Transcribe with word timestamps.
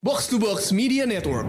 Box 0.00 0.28
to 0.28 0.38
Box 0.38 0.70
Media 0.70 1.04
Network. 1.04 1.42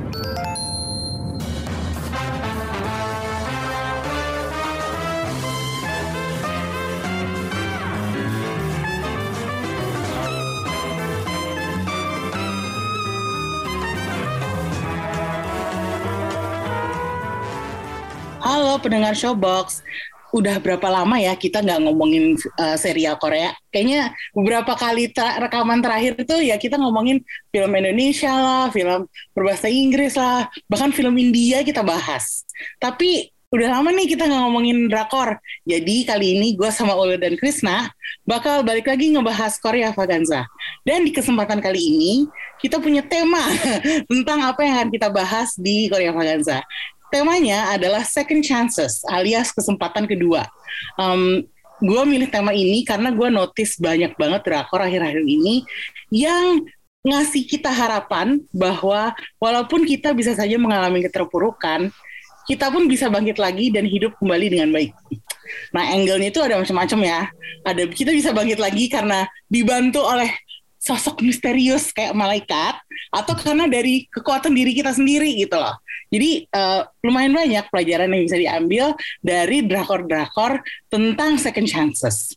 Halo 18.41 18.81
pendengar 18.81 19.13
Showbox, 19.13 19.85
udah 20.29 20.61
berapa 20.61 20.87
lama 20.89 21.17
ya 21.17 21.33
kita 21.33 21.65
nggak 21.65 21.79
ngomongin 21.89 22.37
uh, 22.57 22.77
serial 22.77 23.17
Korea? 23.17 23.53
Kayaknya 23.73 24.13
beberapa 24.33 24.73
kali 24.77 25.09
ter 25.09 25.25
rekaman 25.41 25.81
terakhir 25.81 26.17
itu 26.17 26.35
ya 26.45 26.55
kita 26.61 26.77
ngomongin 26.77 27.21
film 27.49 27.71
Indonesia 27.73 28.29
lah, 28.29 28.65
film 28.69 29.09
berbahasa 29.33 29.67
Inggris 29.69 30.13
lah, 30.13 30.45
bahkan 30.69 30.93
film 30.93 31.17
India 31.17 31.65
kita 31.65 31.81
bahas. 31.81 32.45
Tapi 32.77 33.33
udah 33.49 33.81
lama 33.81 33.89
nih 33.89 34.13
kita 34.13 34.29
nggak 34.29 34.41
ngomongin 34.45 34.77
drakor. 34.85 35.41
Jadi 35.65 36.05
kali 36.05 36.37
ini 36.37 36.53
gue 36.53 36.69
sama 36.69 36.93
Ule 36.93 37.17
dan 37.17 37.33
Krisna 37.33 37.89
bakal 38.21 38.61
balik 38.61 38.85
lagi 38.85 39.09
ngebahas 39.09 39.57
Korea 39.57 39.89
Vaganza. 39.89 40.45
Dan 40.85 41.09
di 41.09 41.11
kesempatan 41.11 41.57
kali 41.57 41.81
ini 41.81 42.13
kita 42.61 42.77
punya 42.77 43.01
tema 43.01 43.41
tentang 44.09 44.45
apa 44.45 44.61
yang 44.61 44.75
akan 44.77 44.89
kita 44.93 45.09
bahas 45.09 45.57
di 45.57 45.89
Korea 45.89 46.13
Vaganza 46.13 46.61
temanya 47.09 47.73
adalah 47.73 48.05
second 48.05 48.41
chances 48.41 49.01
alias 49.09 49.53
kesempatan 49.53 50.05
kedua. 50.09 50.45
Um, 50.97 51.45
gue 51.79 52.03
milih 52.03 52.27
tema 52.27 52.51
ini 52.51 52.83
karena 52.83 53.11
gue 53.11 53.29
notice 53.31 53.79
banyak 53.79 54.15
banget 54.19 54.41
drakor 54.43 54.83
akhir-akhir 54.83 55.23
ini 55.23 55.63
yang 56.11 56.67
ngasih 56.99 57.47
kita 57.47 57.71
harapan 57.71 58.43
bahwa 58.51 59.15
walaupun 59.39 59.87
kita 59.87 60.11
bisa 60.11 60.35
saja 60.35 60.59
mengalami 60.59 60.99
keterpurukan, 61.07 61.87
kita 62.43 62.67
pun 62.67 62.91
bisa 62.91 63.07
bangkit 63.07 63.39
lagi 63.39 63.71
dan 63.71 63.87
hidup 63.87 64.19
kembali 64.19 64.47
dengan 64.51 64.69
baik. 64.75 64.91
Nah, 65.71 65.95
angle-nya 65.95 66.29
itu 66.29 66.41
ada 66.43 66.59
macam-macam 66.59 66.99
ya. 67.07 67.19
Ada 67.63 67.87
kita 67.89 68.11
bisa 68.11 68.35
bangkit 68.35 68.59
lagi 68.59 68.91
karena 68.91 69.25
dibantu 69.47 70.03
oleh 70.03 70.29
sosok 70.89 71.21
misterius 71.21 71.93
kayak 71.93 72.17
malaikat 72.17 72.73
atau 73.13 73.37
karena 73.37 73.69
dari 73.69 74.09
kekuatan 74.09 74.49
diri 74.57 74.73
kita 74.73 74.89
sendiri 74.89 75.37
gitu 75.37 75.53
loh. 75.53 75.77
Jadi 76.09 76.49
uh, 76.49 76.89
lumayan 77.05 77.37
banyak 77.37 77.65
pelajaran 77.69 78.09
yang 78.09 78.23
bisa 78.25 78.37
diambil 78.41 78.85
dari 79.21 79.61
drakor-drakor 79.61 80.65
tentang 80.89 81.37
second 81.37 81.69
chances. 81.69 82.33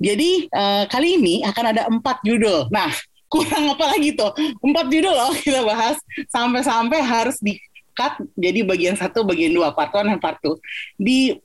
Jadi 0.00 0.48
uh, 0.48 0.88
kali 0.88 1.20
ini 1.20 1.44
akan 1.44 1.64
ada 1.76 1.82
empat 1.92 2.24
judul. 2.24 2.72
Nah, 2.72 2.88
kurang 3.32 3.76
apa 3.76 3.92
lagi 3.92 4.16
tuh? 4.16 4.32
Empat 4.64 4.88
judul 4.88 5.12
loh 5.12 5.36
kita 5.36 5.60
bahas 5.60 6.00
sampai-sampai 6.32 7.04
harus 7.04 7.36
di 7.44 7.60
cut 7.92 8.16
jadi 8.32 8.64
bagian 8.64 8.96
satu, 8.96 9.28
bagian 9.28 9.52
dua, 9.52 9.76
part 9.76 9.92
one 9.92 10.16
dan 10.16 10.18
part 10.18 10.40
two. 10.40 10.56
Di 10.96 11.36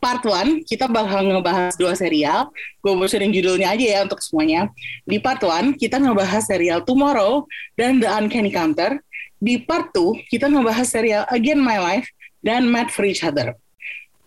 part 0.00 0.24
one 0.24 0.64
kita 0.64 0.88
bakal 0.88 1.22
ngebahas 1.22 1.76
dua 1.76 1.92
serial. 1.94 2.48
Gue 2.80 2.96
bocorin 2.96 3.30
judulnya 3.30 3.76
aja 3.76 3.86
ya 3.86 3.98
untuk 4.02 4.18
semuanya. 4.24 4.72
Di 5.04 5.20
part 5.20 5.44
one 5.44 5.76
kita 5.76 6.00
ngebahas 6.00 6.42
serial 6.42 6.82
Tomorrow 6.82 7.44
dan 7.76 8.00
The 8.00 8.08
Uncanny 8.08 8.50
Counter 8.50 8.98
di 9.40 9.56
part 9.64 9.90
2 9.96 10.28
kita 10.28 10.52
ngebahas 10.52 10.84
serial 10.84 11.24
Again 11.32 11.58
My 11.58 11.80
Life 11.80 12.06
dan 12.44 12.68
Mad 12.68 12.92
for 12.92 13.08
Each 13.08 13.24
Other. 13.24 13.56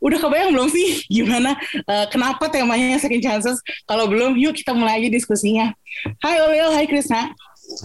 Udah 0.04 0.20
kebayang 0.20 0.52
belum 0.52 0.68
sih 0.68 1.00
gimana 1.22 1.56
uh, 1.88 2.06
kenapa 2.10 2.50
temanya 2.50 3.00
second 3.00 3.24
chances? 3.24 3.56
Kalau 3.88 4.10
belum, 4.10 4.36
yuk 4.36 4.58
kita 4.58 4.76
mulai 4.76 5.00
aja 5.00 5.10
diskusinya. 5.14 5.72
Hai 6.20 6.42
Olil, 6.44 6.74
hai 6.76 6.90
Krisna. 6.90 7.32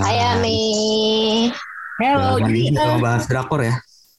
Hai 0.00 0.16
Ami. 0.34 0.59
Halo. 2.03 2.42
Ya, 2.42 2.50
jadi 2.50 2.61
kita 2.75 2.83
uh, 2.83 2.98
bahas 2.98 3.25
drakor 3.31 3.61
ya. 3.62 3.75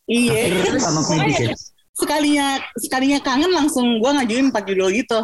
Iya. 0.08 0.80
Sama 0.80 1.04
ya. 1.28 1.52
Sekalinya 2.00 2.64
sekalinya 2.80 3.20
kangen 3.20 3.52
langsung 3.52 4.00
gue 4.00 4.08
ngajuin 4.08 4.50
empat 4.50 4.64
judul 4.64 4.90
gitu 4.96 5.20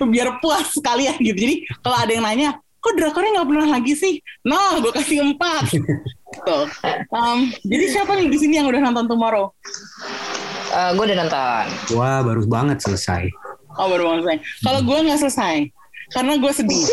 biar 0.14 0.38
puas 0.38 0.70
sekalian 0.70 1.18
gitu 1.18 1.34
jadi 1.34 1.54
kalau 1.82 1.98
ada 1.98 2.12
yang 2.14 2.24
nanya 2.24 2.50
kok 2.80 2.96
drakornya 2.96 3.30
nggak 3.36 3.48
pernah 3.52 3.68
lagi 3.76 3.92
sih? 3.92 4.14
Nah, 4.48 4.80
gue 4.80 4.88
kasih 4.88 5.20
empat. 5.20 5.68
Tuh. 6.48 6.64
Um, 7.12 7.52
jadi 7.60 7.84
siapa 7.92 8.16
nih 8.16 8.32
di 8.32 8.38
sini 8.40 8.56
yang 8.56 8.72
udah 8.72 8.80
nonton 8.80 9.04
Tomorrow? 9.04 9.52
Uh, 10.72 10.90
gue 10.96 11.04
udah 11.12 11.18
nonton. 11.20 11.64
Wah, 11.92 12.24
baru 12.24 12.42
banget 12.48 12.80
selesai. 12.80 13.28
Oh, 13.76 13.86
baru 13.92 14.08
banget 14.08 14.22
selesai. 14.24 14.38
Kalau 14.64 14.80
gue 14.80 14.96
nggak 14.96 15.20
selesai, 15.20 15.56
karena 16.10 16.32
gue 16.40 16.52
sedih. 16.56 16.84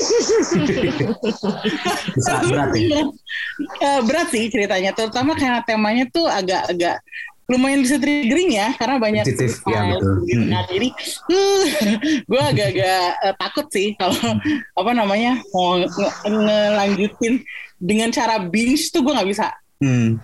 berat 2.51 2.71
ya? 2.75 3.01
Uh, 3.57 4.05
berat 4.05 4.29
sih 4.29 4.53
ceritanya, 4.53 4.93
terutama 4.93 5.33
karena 5.33 5.65
temanya 5.65 6.05
tuh 6.13 6.29
agak-agak 6.29 7.01
lumayan 7.47 7.79
bisa 7.79 7.95
triggering 7.95 8.51
ya 8.59 8.75
karena 8.75 8.99
banyak 8.99 9.23
Sensitif, 9.23 9.63
ya, 9.63 9.95
betul. 9.95 10.15
Gitu. 10.27 10.43
Nah, 10.51 10.63
jadi 10.67 10.89
uh, 11.31 11.65
gue 12.29 12.41
agak-agak 12.43 13.03
uh, 13.23 13.35
takut 13.39 13.65
sih 13.71 13.95
kalau 13.95 14.19
apa 14.83 14.91
namanya 14.91 15.39
mau 15.55 15.79
ngelanjutin 16.27 17.47
dengan 17.79 18.11
cara 18.11 18.43
binge 18.43 18.91
tuh 18.91 18.99
gue 18.99 19.15
nggak 19.15 19.29
bisa. 19.31 19.55
Hmm 19.79 20.19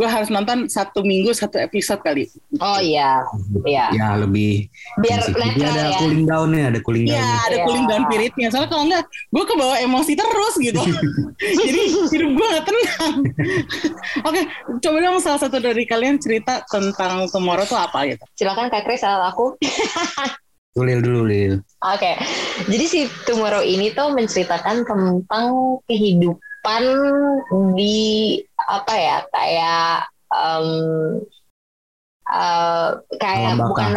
gue 0.00 0.08
harus 0.08 0.32
nonton 0.32 0.64
satu 0.64 1.04
minggu 1.04 1.36
satu 1.36 1.60
episode 1.60 2.00
kali. 2.00 2.24
Oh 2.56 2.80
iya, 2.80 3.20
iya. 3.68 3.92
Ya 3.92 4.16
lebih. 4.16 4.72
Biar 4.96 5.20
netral 5.28 5.76
ada 5.76 5.92
ya. 5.92 5.98
cooling 6.00 6.24
downnya, 6.24 6.64
ada 6.72 6.80
cooling 6.80 7.04
down. 7.04 7.20
Iya, 7.20 7.28
ada 7.28 7.52
yeah. 7.52 7.66
cooling 7.68 7.86
down 7.86 8.02
periodnya. 8.08 8.48
Soalnya 8.48 8.70
kalau 8.72 8.84
enggak, 8.88 9.04
gue 9.12 9.44
kebawa 9.44 9.74
emosi 9.84 10.12
terus 10.16 10.54
gitu. 10.56 10.80
Jadi 11.68 11.82
hidup 12.16 12.30
gue 12.32 12.46
gak 12.48 12.64
tenang. 12.64 13.14
Oke, 14.28 14.40
coba 14.80 14.96
dong 15.04 15.20
salah 15.20 15.40
satu 15.44 15.60
dari 15.60 15.84
kalian 15.84 16.16
cerita 16.16 16.64
tentang 16.64 17.28
Tomorrow 17.28 17.68
tuh 17.68 17.76
apa 17.76 18.08
gitu. 18.08 18.24
Silakan 18.40 18.72
Kak 18.72 18.88
Kris, 18.88 19.04
salah 19.04 19.28
aku. 19.28 19.60
Lil 20.80 21.04
dulu 21.04 21.28
Lil. 21.28 21.60
Oke, 21.84 22.00
okay. 22.00 22.14
jadi 22.72 22.84
si 22.88 23.00
Tomorrow 23.28 23.60
ini 23.60 23.92
tuh 23.92 24.16
menceritakan 24.16 24.88
tentang 24.88 25.76
kehidupan 25.84 26.49
pan 26.60 26.84
di 27.74 28.38
apa 28.56 28.94
ya 28.94 29.16
kayak 29.32 29.94
um, 30.30 30.68
uh, 32.30 32.88
kayak 33.18 33.54
alam 33.54 33.58
bukan 33.66 33.90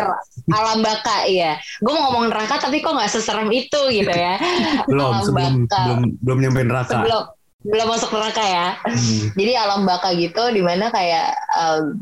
alam 0.52 0.78
baka 0.82 1.30
ya 1.30 1.56
gue 1.60 1.92
mau 1.94 2.10
ngomong 2.10 2.34
neraka 2.34 2.58
tapi 2.60 2.82
kok 2.82 2.96
nggak 2.98 3.12
seserem 3.12 3.50
itu 3.54 3.82
gitu 3.94 4.12
ya. 4.12 4.42
Belum 4.90 5.14
alam 5.14 5.24
sebelum, 5.24 5.54
baka. 5.70 5.80
belum 5.86 6.02
belum 6.20 6.38
nyampe 6.42 6.62
neraka. 6.66 6.98
Belum 7.06 7.24
belum 7.64 7.88
masuk 7.88 8.10
neraka 8.12 8.44
ya. 8.44 8.68
Hmm. 8.84 9.24
jadi 9.40 9.52
alam 9.56 9.82
baka 9.88 10.12
gitu 10.18 10.44
di 10.52 10.62
mana 10.66 10.92
kayak 10.92 11.32
uh, 11.56 11.94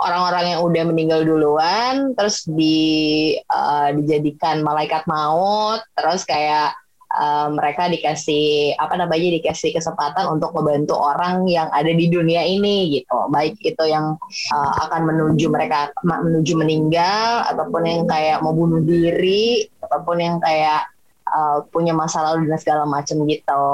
orang-orang 0.00 0.56
yang 0.56 0.60
udah 0.64 0.82
meninggal 0.88 1.20
duluan 1.28 2.16
terus 2.16 2.48
di 2.48 3.36
uh, 3.52 3.92
dijadikan 3.92 4.64
malaikat 4.64 5.04
maut 5.04 5.84
terus 5.92 6.24
kayak 6.24 6.72
uh, 7.14 7.48
mereka 7.50 7.90
dikasih 7.90 8.74
apa 8.78 8.94
namanya 8.94 9.40
dikasih 9.40 9.74
kesempatan 9.74 10.30
untuk 10.30 10.54
membantu 10.54 10.94
orang 10.98 11.46
yang 11.50 11.66
ada 11.74 11.90
di 11.90 12.06
dunia 12.06 12.46
ini 12.46 13.00
gitu 13.00 13.26
baik 13.30 13.58
itu 13.62 13.84
yang 13.86 14.14
uh, 14.54 14.72
akan 14.88 15.10
menuju 15.10 15.50
mereka 15.50 15.90
menuju 16.06 16.54
meninggal 16.54 17.46
ataupun 17.50 17.82
yang 17.86 18.02
kayak 18.06 18.38
mau 18.42 18.54
bunuh 18.54 18.82
diri 18.82 19.66
ataupun 19.82 20.16
yang 20.22 20.36
kayak 20.38 20.86
uh, 21.26 21.66
punya 21.70 21.94
masa 21.96 22.22
lalu 22.22 22.46
dan 22.46 22.58
segala 22.60 22.84
macam 22.86 23.26
gitu 23.26 23.66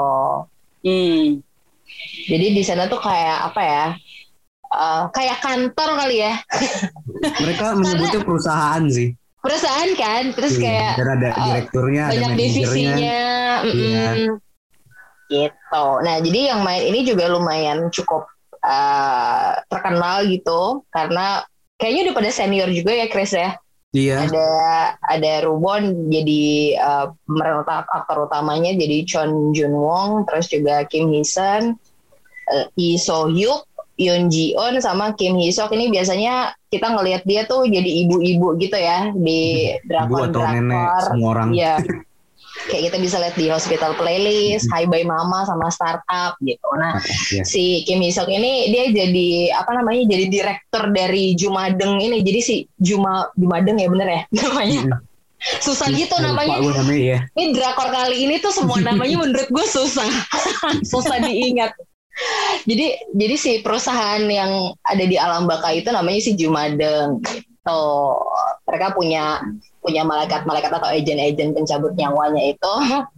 hmm. 0.85 1.41
jadi 2.25 2.45
di 2.53 2.63
sana 2.65 2.89
tuh 2.89 3.01
kayak 3.01 3.53
apa 3.53 3.63
ya 3.63 3.87
Uh, 4.67 5.07
kayak 5.15 5.39
kantor 5.39 5.95
kali 5.95 6.27
ya. 6.27 6.43
Mereka 7.39 7.79
menyebutnya 7.79 8.19
perusahaan 8.27 8.83
sih 8.91 9.15
perusahaan 9.47 9.91
kan? 9.95 10.23
Terus 10.35 10.53
iya, 10.59 10.63
kayak 10.63 10.91
ada 10.99 11.29
uh, 11.31 11.45
direkturnya 11.47 12.03
banyak 12.11 12.31
ada 12.31 12.35
divisinya 12.35 13.19
iya. 13.63 14.07
gitu. 15.31 15.85
Nah 16.03 16.15
jadi 16.19 16.39
yang 16.51 16.61
main 16.67 16.83
ini 16.91 16.99
juga 17.07 17.31
lumayan 17.31 17.87
cukup 17.87 18.27
uh, 18.67 19.63
terkenal 19.71 20.27
gitu 20.27 20.83
karena 20.91 21.47
kayaknya 21.79 22.11
udah 22.11 22.15
pada 22.19 22.29
senior 22.35 22.69
juga 22.75 22.91
ya 22.91 23.07
Chris 23.07 23.31
ya? 23.31 23.55
Iya. 23.95 24.27
Ada 24.27 24.49
ada 24.99 25.33
Rubon 25.47 26.11
jadi 26.11 26.75
uh, 26.75 27.07
aktor 27.87 28.27
utamanya 28.27 28.75
jadi 28.75 29.07
Chon 29.07 29.55
Jun 29.55 29.73
Wong, 29.73 30.27
terus 30.27 30.51
juga 30.51 30.83
Kim 30.91 31.07
Hee 31.09 31.23
Sun, 31.23 31.79
uh, 32.51 32.65
Lee 32.75 32.99
So 32.99 33.31
Hyuk, 33.31 33.63
Yoon 33.97 34.29
Ji 34.29 34.53
On 34.53 34.77
sama 34.77 35.17
Kim 35.17 35.35
Hee 35.37 35.49
Sok 35.49 35.73
ini 35.73 35.89
biasanya 35.89 36.53
kita 36.69 36.93
ngelihat 36.93 37.25
dia 37.25 37.49
tuh 37.49 37.65
jadi 37.65 38.05
ibu-ibu 38.05 38.53
gitu 38.61 38.77
ya 38.77 39.09
di 39.11 39.73
drakor 39.89 40.29
drakor 40.29 40.53
nenek 40.53 40.87
semua 41.09 41.29
orang 41.33 41.49
ya 41.57 41.81
kayak 42.65 42.89
kita 42.91 42.97
bisa 42.97 43.15
lihat 43.21 43.35
di 43.37 43.47
Hospital 43.53 43.93
Playlist, 43.95 44.65
Hi 44.73 44.89
Bye 44.89 45.05
Mama 45.05 45.45
sama 45.45 45.69
Startup 45.69 46.33
gitu. 46.41 46.67
Nah, 46.75 46.97
yeah. 47.29 47.45
si 47.45 47.85
Kim 47.85 48.01
Hee 48.01 48.13
Sok 48.13 48.33
ini 48.33 48.73
dia 48.73 48.89
jadi 48.89 49.53
apa 49.53 49.77
namanya? 49.77 50.09
jadi 50.09 50.25
direktur 50.27 50.89
dari 50.89 51.37
Jumadeng 51.37 52.01
ini. 52.01 52.25
Jadi 52.25 52.39
si 52.41 52.55
Juma 52.81 53.29
Jumadeng 53.37 53.77
ya 53.77 53.87
bener 53.87 54.07
ya 54.09 54.21
namanya. 54.41 54.99
susah 55.37 55.93
gitu 55.93 56.17
Lupa 56.17 56.33
namanya 56.33 56.57
gue 56.65 56.73
namanya 56.81 57.03
ya. 57.13 57.19
ini 57.37 57.53
drakor 57.53 57.93
kali 57.93 58.25
ini 58.25 58.41
tuh 58.41 58.49
semua 58.49 58.81
namanya 58.81 59.21
menurut 59.21 59.45
gue 59.45 59.65
susah 59.69 60.09
susah 60.91 61.21
diingat 61.21 61.77
jadi 62.65 62.87
jadi 63.13 63.35
si 63.37 63.51
perusahaan 63.61 64.21
yang 64.25 64.73
ada 64.81 65.03
di 65.05 65.17
alam 65.17 65.45
baka 65.45 65.73
itu 65.73 65.89
namanya 65.93 66.19
si 66.21 66.33
Jumadeng 66.33 67.21
gitu 67.67 67.81
mereka 68.67 68.87
punya 68.95 69.43
punya 69.83 70.03
malaikat-malaikat 70.03 70.71
atau 70.71 70.89
agen-agen 70.91 71.55
pencabut 71.55 71.95
nyawanya 71.95 72.55
itu 72.55 72.73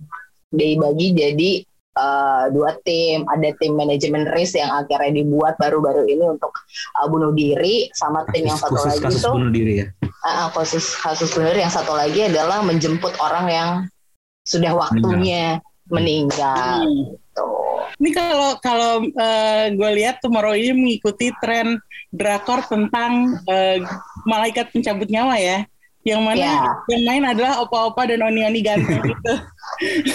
dibagi 0.58 1.08
jadi 1.14 1.52
eh, 1.98 2.44
dua 2.54 2.78
tim 2.86 3.26
ada 3.30 3.50
tim 3.58 3.78
manajemen 3.78 4.26
risk 4.34 4.58
yang 4.58 4.70
akhirnya 4.74 5.22
dibuat 5.22 5.58
baru-baru 5.62 6.06
ini 6.10 6.26
untuk 6.26 6.54
eh, 6.98 7.08
bunuh 7.10 7.34
diri 7.34 7.90
sama 7.94 8.26
tim 8.34 8.50
yang 8.50 8.58
satu 8.58 8.78
Khusus 8.78 8.90
lagi 8.90 9.04
kasus 9.06 9.22
tuh 9.26 9.34
bunuh 9.38 9.54
diri 9.54 9.74
ya. 9.86 9.88
Ah, 10.20 10.30
ah, 10.30 10.48
khusus 10.52 11.00
kasus 11.00 11.32
benar 11.32 11.56
yang 11.56 11.72
satu 11.72 11.96
lagi 11.96 12.28
adalah 12.28 12.60
menjemput 12.60 13.16
orang 13.24 13.48
yang 13.48 13.70
sudah 14.44 14.74
waktunya 14.76 15.64
meninggal. 15.90 16.86
Hmm. 16.86 17.16
Tuh. 17.40 17.88
Ini 17.98 18.10
kalau 18.12 18.50
kalau 18.60 18.92
gue 19.72 19.92
lihat 19.96 20.20
Tomorrow 20.20 20.54
ini 20.54 20.72
mengikuti 20.72 21.32
tren 21.40 21.80
drakor 22.10 22.60
tentang 22.64 23.12
eh, 23.46 23.80
malaikat 24.24 24.70
pencabut 24.70 25.08
nyawa 25.08 25.36
ya. 25.36 25.64
Yang 26.02 26.22
mana 26.22 26.40
Ya. 26.40 26.56
yang 26.88 27.04
main 27.04 27.24
adalah 27.26 27.60
opa-opa 27.60 28.04
dan 28.06 28.20
oni-oni 28.22 28.60
ganteng 28.60 29.00
gitu. 29.10 29.34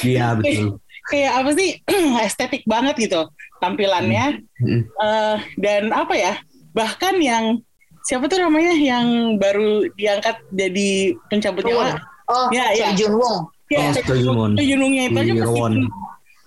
Eh, 0.00 0.16
Iya 0.16 0.34
betul. 0.34 0.80
Kayak 1.04 1.32
apa 1.36 1.50
sih 1.52 1.70
estetik 2.24 2.62
banget 2.64 2.96
gitu 2.98 3.28
tampilannya 3.58 4.44
Mm. 4.56 4.80
Eh, 4.86 5.36
dan 5.58 5.82
apa 5.90 6.14
ya 6.14 6.32
bahkan 6.72 7.16
yang 7.16 7.60
siapa 8.00 8.24
tuh 8.26 8.38
namanya 8.38 8.72
yang 8.72 9.36
baru 9.36 9.84
diangkat 9.92 10.40
jadi 10.50 10.90
pencabut 11.26 11.64
nyawa 11.64 12.00
Oh, 12.24 12.48
Ya, 12.48 12.72
ya. 12.72 12.96
Jun 12.96 13.20
Wong. 13.20 13.44
ya 13.68 13.84
Oh, 13.84 13.92
Choi 13.94 14.16
Jun-won. 14.16 14.56
Choi 14.56 14.64
Jun-wonnya 14.64 15.02
itu 15.06 15.18
aja 15.18 15.28
Di 15.28 15.44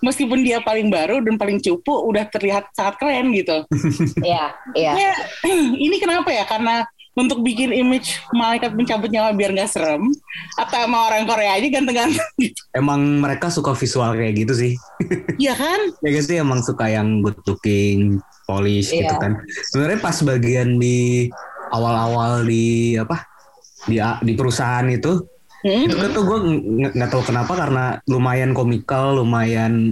meskipun, 0.00 0.42
dia 0.42 0.58
paling 0.60 0.88
baru 0.88 1.18
dan 1.20 1.34
paling 1.36 1.58
cupu 1.58 1.90
udah 2.06 2.26
terlihat 2.30 2.70
sangat 2.72 2.96
keren 2.98 3.30
gitu 3.32 3.64
Iya, 4.28 4.44
iya. 4.74 4.92
Ya, 4.94 5.12
ini 5.86 5.96
kenapa 5.98 6.30
ya? 6.30 6.44
Karena 6.44 6.86
untuk 7.18 7.42
bikin 7.42 7.74
image 7.74 8.22
malaikat 8.30 8.78
pencabut 8.78 9.10
nyawa 9.10 9.34
biar 9.34 9.50
nggak 9.50 9.66
serem, 9.66 10.06
atau 10.54 10.78
sama 10.86 11.10
orang 11.10 11.26
Korea 11.26 11.58
aja 11.58 11.66
ganteng-ganteng 11.66 12.30
gitu. 12.46 12.62
Emang 12.70 13.02
mereka 13.18 13.50
suka 13.50 13.74
visual 13.74 14.14
kayak 14.14 14.46
gitu 14.46 14.54
sih. 14.54 14.72
Iya 15.42 15.58
kan? 15.58 15.80
Ya 15.98 16.10
guys 16.14 16.30
sih 16.30 16.38
emang 16.38 16.62
suka 16.62 16.86
yang 16.86 17.18
good 17.26 17.34
looking, 17.42 18.22
polish 18.46 18.94
gitu 18.94 19.02
Iya. 19.02 19.18
kan. 19.18 19.32
Sebenarnya 19.74 19.98
pas 19.98 20.14
bagian 20.22 20.78
di 20.78 21.26
awal-awal 21.74 22.46
di 22.46 22.94
apa 22.94 23.26
di 23.84 23.98
di 23.98 24.32
perusahaan 24.34 24.86
itu 24.86 25.18
Hmm? 25.58 25.90
itu 25.90 26.06
tuh 26.14 26.22
gue 26.22 26.38
nggak 26.94 27.10
tahu 27.10 27.22
kenapa 27.26 27.52
karena 27.58 27.84
lumayan 28.06 28.54
komikal, 28.54 29.18
lumayan 29.18 29.90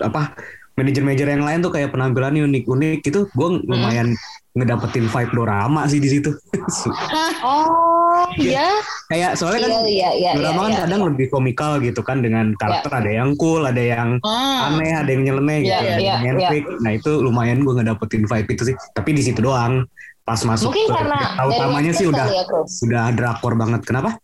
apa 0.00 0.32
manajer-manajer 0.76 1.28
yang 1.36 1.44
lain 1.44 1.60
tuh 1.64 1.72
kayak 1.72 1.92
penampilannya 1.92 2.44
unik-unik 2.48 3.04
gitu. 3.04 3.28
Gue 3.32 3.60
lumayan 3.64 4.12
ngedapetin 4.56 5.08
vibe 5.08 5.32
dorama 5.36 5.84
sih 5.88 6.00
di 6.00 6.08
situ. 6.08 6.30
Oh, 8.16 8.24
iya. 8.40 8.72
kayak 9.12 9.36
soalnya 9.36 9.68
kan 9.68 9.72
Iya, 9.84 9.84
iya, 9.84 10.10
iya. 10.16 10.30
drama 10.40 10.66
kan 10.66 10.72
iya, 10.72 10.80
kadang 10.88 11.00
iya. 11.04 11.08
lebih 11.12 11.26
komikal 11.28 11.72
gitu 11.84 12.00
kan 12.00 12.24
dengan 12.24 12.56
karakter 12.56 12.88
ada 12.88 13.10
yang 13.12 13.36
cool, 13.36 13.68
ada 13.68 13.78
yang 13.78 14.16
Ah, 14.24 14.72
aneh, 14.72 14.96
ada 14.96 15.10
yang 15.12 15.22
nyeleneh 15.28 15.58
gitu, 15.62 15.76
Iya, 15.76 15.92
ada 15.92 16.00
iya, 16.00 16.14
yang 16.24 16.36
iya. 16.40 16.48
epic. 16.48 16.64
Nah 16.80 16.92
itu 16.96 17.12
lumayan 17.20 17.60
gue 17.60 17.76
ngedapetin 17.76 18.24
vibe 18.24 18.48
itu 18.48 18.72
sih. 18.72 18.76
Tapi 18.96 19.10
di 19.12 19.22
situ 19.22 19.44
doang. 19.44 19.84
Pas 20.24 20.40
masuk 20.42 20.72
Mungkin 20.72 20.88
ke 20.88 20.94
karena 20.96 21.20
utamanya 21.44 21.92
sih 21.92 22.06
udah 22.08 22.26
ya, 22.26 22.42
Chris. 22.48 22.82
udah 22.82 23.04
drakor 23.14 23.52
banget. 23.54 23.84
Kenapa? 23.84 24.16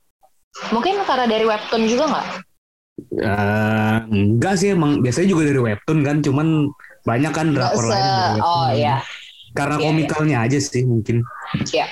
Mungkin 0.73 1.01
karena 1.09 1.27
dari 1.27 1.45
webtoon 1.49 1.85
juga 1.89 2.05
nggak? 2.13 2.27
Eh, 3.13 3.97
enggak 4.13 4.55
sih 4.61 4.77
emang 4.77 5.01
biasanya 5.01 5.29
juga 5.33 5.43
dari 5.49 5.61
webtoon 5.61 5.99
kan, 6.05 6.17
cuman 6.21 6.69
banyak 7.03 7.33
kan 7.33 7.47
drakor 7.57 7.85
lain. 7.89 8.41
Oh 8.41 8.69
iya, 8.71 9.01
Karena 9.53 9.77
Iya, 9.81 9.85
komikalnya 9.89 10.37
aja 10.45 10.59
sih 10.61 10.85
mungkin. 10.85 11.25
iya. 11.73 11.89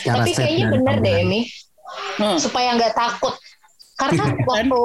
Secara 0.00 0.24
Tapi 0.24 0.30
kayaknya 0.36 0.66
bener 0.72 0.96
deh, 1.00 1.16
tampilan. 1.16 1.28
Mi. 1.32 1.40
hmm. 2.20 2.38
supaya 2.40 2.68
nggak 2.76 2.94
takut 2.96 3.34
karena 3.98 4.24
waktu 4.50 4.80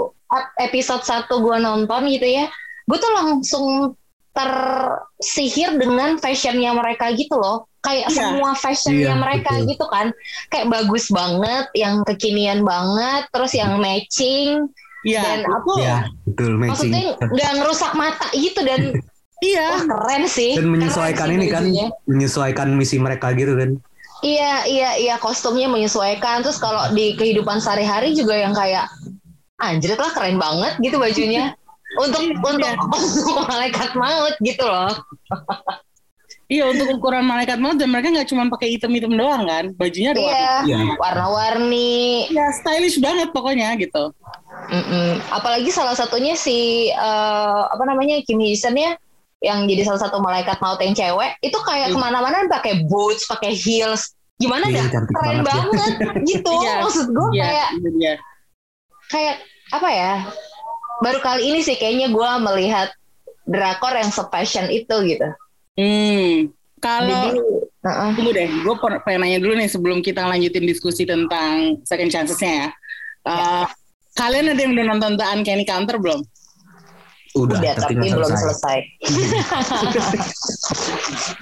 episode 0.62 1.04
1 1.04 1.26
gue 1.28 1.58
nonton 1.60 2.02
gitu 2.10 2.28
ya 2.28 2.46
gue 2.86 2.98
tuh 2.98 3.12
langsung 3.14 3.66
tersihir 4.32 5.76
dengan 5.76 6.16
fashionnya 6.16 6.72
mereka 6.72 7.12
gitu 7.12 7.36
loh 7.36 7.66
kayak 7.80 8.08
Iya. 8.08 8.16
semua 8.16 8.52
fashionnya 8.54 9.12
Iya, 9.12 9.18
mereka 9.18 9.52
betul. 9.56 9.70
gitu 9.72 9.86
kan 9.88 10.08
kayak 10.48 10.68
bagus 10.70 11.06
banget 11.10 11.66
yang 11.74 12.04
kekinian 12.04 12.62
banget 12.62 13.24
terus 13.30 13.52
yang 13.54 13.80
matching 13.80 14.68
Iya, 15.00 15.24
dan 15.24 15.40
aku 15.48 15.72
Iya, 15.80 15.98
betul 16.26 16.52
matching. 16.56 16.92
maksudnya 16.92 17.02
nggak 17.18 17.52
ngerusak 17.56 17.92
mata 17.96 18.28
gitu 18.32 18.60
dan 18.62 18.82
iya. 19.42 19.80
keren 19.80 20.24
sih 20.28 20.60
Dan 20.60 20.68
menyesuaikan 20.70 21.24
Keren 21.26 21.32
sih 21.32 21.40
ini 21.40 21.48
kan, 21.48 21.64
bajunya. 21.64 21.88
menyesuaikan 22.04 22.68
misi 22.76 22.98
mereka 23.00 23.32
gitu 23.32 23.56
kan. 23.56 23.80
Iya, 24.20 24.68
iya, 24.68 24.90
iya 25.00 25.16
kostumnya 25.16 25.72
menyesuaikan. 25.72 26.44
Terus 26.44 26.60
kalau 26.60 26.92
di 26.92 27.16
kehidupan 27.16 27.64
sehari-hari 27.64 28.12
juga 28.12 28.36
yang 28.36 28.52
kayak 28.52 28.92
anjir 29.56 29.96
lah 29.96 30.12
keren 30.12 30.36
banget 30.36 30.76
gitu 30.78 31.00
bajunya. 31.00 31.56
Untuk 31.98 32.22
Iya. 32.22 32.38
untuk 32.38 32.76
untuk 32.94 33.38
malaikat 33.50 33.90
maut 33.98 34.36
gitu 34.40 34.62
loh. 34.62 34.94
Iya 36.46 36.66
untuk 36.66 36.90
ukuran 36.98 37.26
malaikat 37.26 37.58
maut 37.58 37.78
dan 37.78 37.90
mereka 37.90 38.10
nggak 38.10 38.30
cuma 38.30 38.50
pakai 38.50 38.74
item-item 38.74 39.14
doang 39.14 39.46
kan, 39.46 39.70
bajunya 39.74 40.14
ada. 40.14 40.22
Iya, 40.22 40.50
Iya. 40.66 40.80
warna-warni. 40.98 42.26
Ya 42.30 42.50
stylish 42.52 42.98
banget 42.98 43.30
pokoknya 43.30 43.74
gitu. 43.78 44.14
Mm-mm. 44.70 45.22
Apalagi 45.30 45.70
salah 45.70 45.94
satunya 45.94 46.34
si 46.34 46.90
eh, 46.90 47.62
apa 47.66 47.84
namanya 47.86 48.22
Kim 48.26 48.42
Hee 48.42 48.54
ya 48.54 48.98
yang 49.40 49.66
jadi 49.66 49.88
salah 49.88 50.02
satu 50.04 50.20
malaikat 50.20 50.58
maut 50.60 50.82
yang 50.82 50.94
cewek 50.94 51.38
itu 51.40 51.58
kayak 51.64 51.90
Iya. 51.90 51.96
ke 51.96 52.00
mana-mana 52.02 52.38
pakai 52.50 52.86
boots, 52.86 53.26
pakai 53.26 53.54
heels. 53.54 54.14
Gimana 54.38 54.68
Iya, 54.68 54.84
dah? 54.84 54.86
cantik 54.94 55.16
Keren 55.16 55.42
banget 55.46 55.70
ya. 55.70 55.78
banget 55.78 56.16
gitu. 56.26 56.54
Iya. 56.66 56.74
Maksud 56.82 57.08
gue 57.14 57.28
Iya, 57.34 57.44
kayak 57.46 57.68
dia. 57.94 58.14
kayak 59.10 59.36
apa 59.70 59.90
ya 59.94 60.14
baru 61.00 61.20
kali 61.24 61.42
ini 61.50 61.60
sih 61.64 61.76
kayaknya 61.80 62.12
gue 62.12 62.30
melihat 62.44 62.92
drakor 63.50 63.96
yang 63.96 64.12
sepassion 64.14 64.68
itu 64.70 64.96
gitu 65.08 65.30
Hmm. 65.80 66.52
Kalau 66.84 67.24
uh-uh. 67.84 68.12
tunggu 68.16 68.32
deh, 68.36 68.48
gue 68.52 68.76
pengen 69.08 69.20
nanya 69.24 69.40
dulu 69.40 69.56
nih 69.56 69.72
sebelum 69.72 70.04
kita 70.04 70.28
lanjutin 70.28 70.68
diskusi 70.68 71.08
tentang 71.08 71.80
second 71.88 72.12
chances-nya 72.12 72.52
ya. 72.52 72.68
Uh, 73.24 73.66
Kalian 74.20 74.52
ada 74.52 74.60
yang 74.60 74.76
udah 74.76 74.86
nonton 74.96 75.12
The 75.16 75.26
Uncanny 75.32 75.64
Counter 75.64 75.96
belum? 75.96 76.20
Udah, 77.40 77.56
udah 77.62 77.74
tapi 77.80 77.96
nggak 77.96 78.20
belum 78.20 78.32
selesai. 78.36 78.78
selesai 79.06 80.20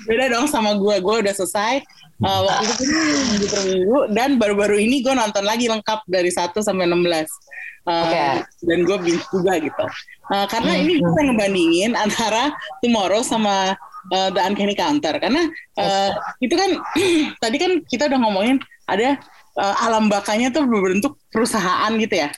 Beda 0.09 0.25
dong 0.29 0.45
sama 0.45 0.77
gue, 0.77 0.95
gue 1.01 1.15
udah 1.25 1.33
selesai. 1.33 1.81
Uh, 2.17 2.41
waktu 2.49 2.65
itu 2.73 2.83
minggu 3.29 3.47
per 3.47 3.61
minggu 3.69 3.97
dan 4.09 4.29
baru-baru 4.41 4.81
ini 4.81 5.05
gue 5.05 5.13
nonton 5.13 5.45
lagi 5.45 5.69
lengkap 5.69 6.01
dari 6.09 6.33
1 6.33 6.49
sampai 6.57 6.89
16. 6.89 6.97
Uh, 7.87 8.03
Oke. 8.03 8.25
Dan 8.67 8.79
gue 8.83 8.97
bingung 8.99 9.29
juga 9.31 9.53
gitu. 9.61 9.85
Uh, 10.27 10.45
karena 10.49 10.73
ini 10.75 10.99
kita 10.99 11.19
ngebandingin 11.23 11.91
antara 11.95 12.51
Tomorrow 12.83 13.21
sama 13.23 13.77
uh, 14.11 14.29
The 14.33 14.41
Uncanny 14.43 14.75
Counter. 14.75 15.15
Karena 15.21 15.45
uh, 15.77 16.09
itu 16.41 16.57
kan 16.57 16.69
tadi 17.43 17.57
kan 17.61 17.71
kita 17.85 18.09
udah 18.11 18.19
ngomongin 18.19 18.57
ada 18.89 19.15
uh, 19.61 19.75
alam 19.85 20.09
bakanya 20.09 20.49
tuh 20.49 20.65
berbentuk 20.65 21.15
perusahaan 21.29 21.91
gitu 21.95 22.15
ya. 22.17 22.29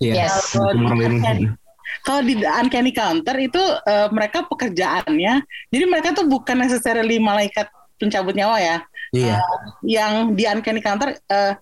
Iya, 0.00 0.14
Yes. 0.26 0.56
untuk 0.56 0.80
merwin. 0.80 1.54
Kalau 2.00 2.24
di 2.24 2.32
The 2.40 2.48
Uncanny 2.48 2.92
Counter 2.96 3.36
itu 3.36 3.60
uh, 3.60 4.08
mereka 4.08 4.48
pekerjaannya, 4.48 5.44
jadi 5.68 5.84
mereka 5.84 6.16
tuh 6.16 6.24
bukan 6.24 6.56
necessarily 6.64 7.20
malaikat 7.20 7.68
pencabut 8.00 8.32
nyawa 8.32 8.56
ya. 8.56 8.76
Iya, 9.10 9.42
Yang 9.82 10.14
di 10.38 10.42
Uncanny 10.46 10.80
Counter 10.82 11.18
uh, 11.30 11.54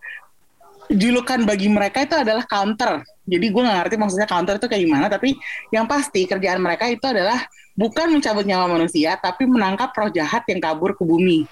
julukan 0.88 1.44
bagi 1.44 1.68
mereka 1.68 2.04
itu 2.04 2.16
adalah 2.16 2.44
counter. 2.48 3.04
Jadi 3.28 3.46
gue 3.52 3.60
nggak 3.60 3.78
ngerti 3.84 3.96
maksudnya 4.00 4.28
counter 4.28 4.56
itu 4.56 4.66
kayak 4.68 4.82
gimana, 4.88 5.06
tapi 5.12 5.36
yang 5.68 5.84
pasti 5.84 6.24
kerjaan 6.24 6.64
mereka 6.64 6.88
itu 6.88 7.04
adalah 7.04 7.44
bukan 7.76 8.08
mencabut 8.16 8.48
nyawa 8.48 8.66
manusia, 8.72 9.20
tapi 9.20 9.44
menangkap 9.44 9.92
roh 9.92 10.08
jahat 10.08 10.48
yang 10.48 10.60
kabur 10.64 10.96
ke 10.96 11.04
bumi 11.04 11.44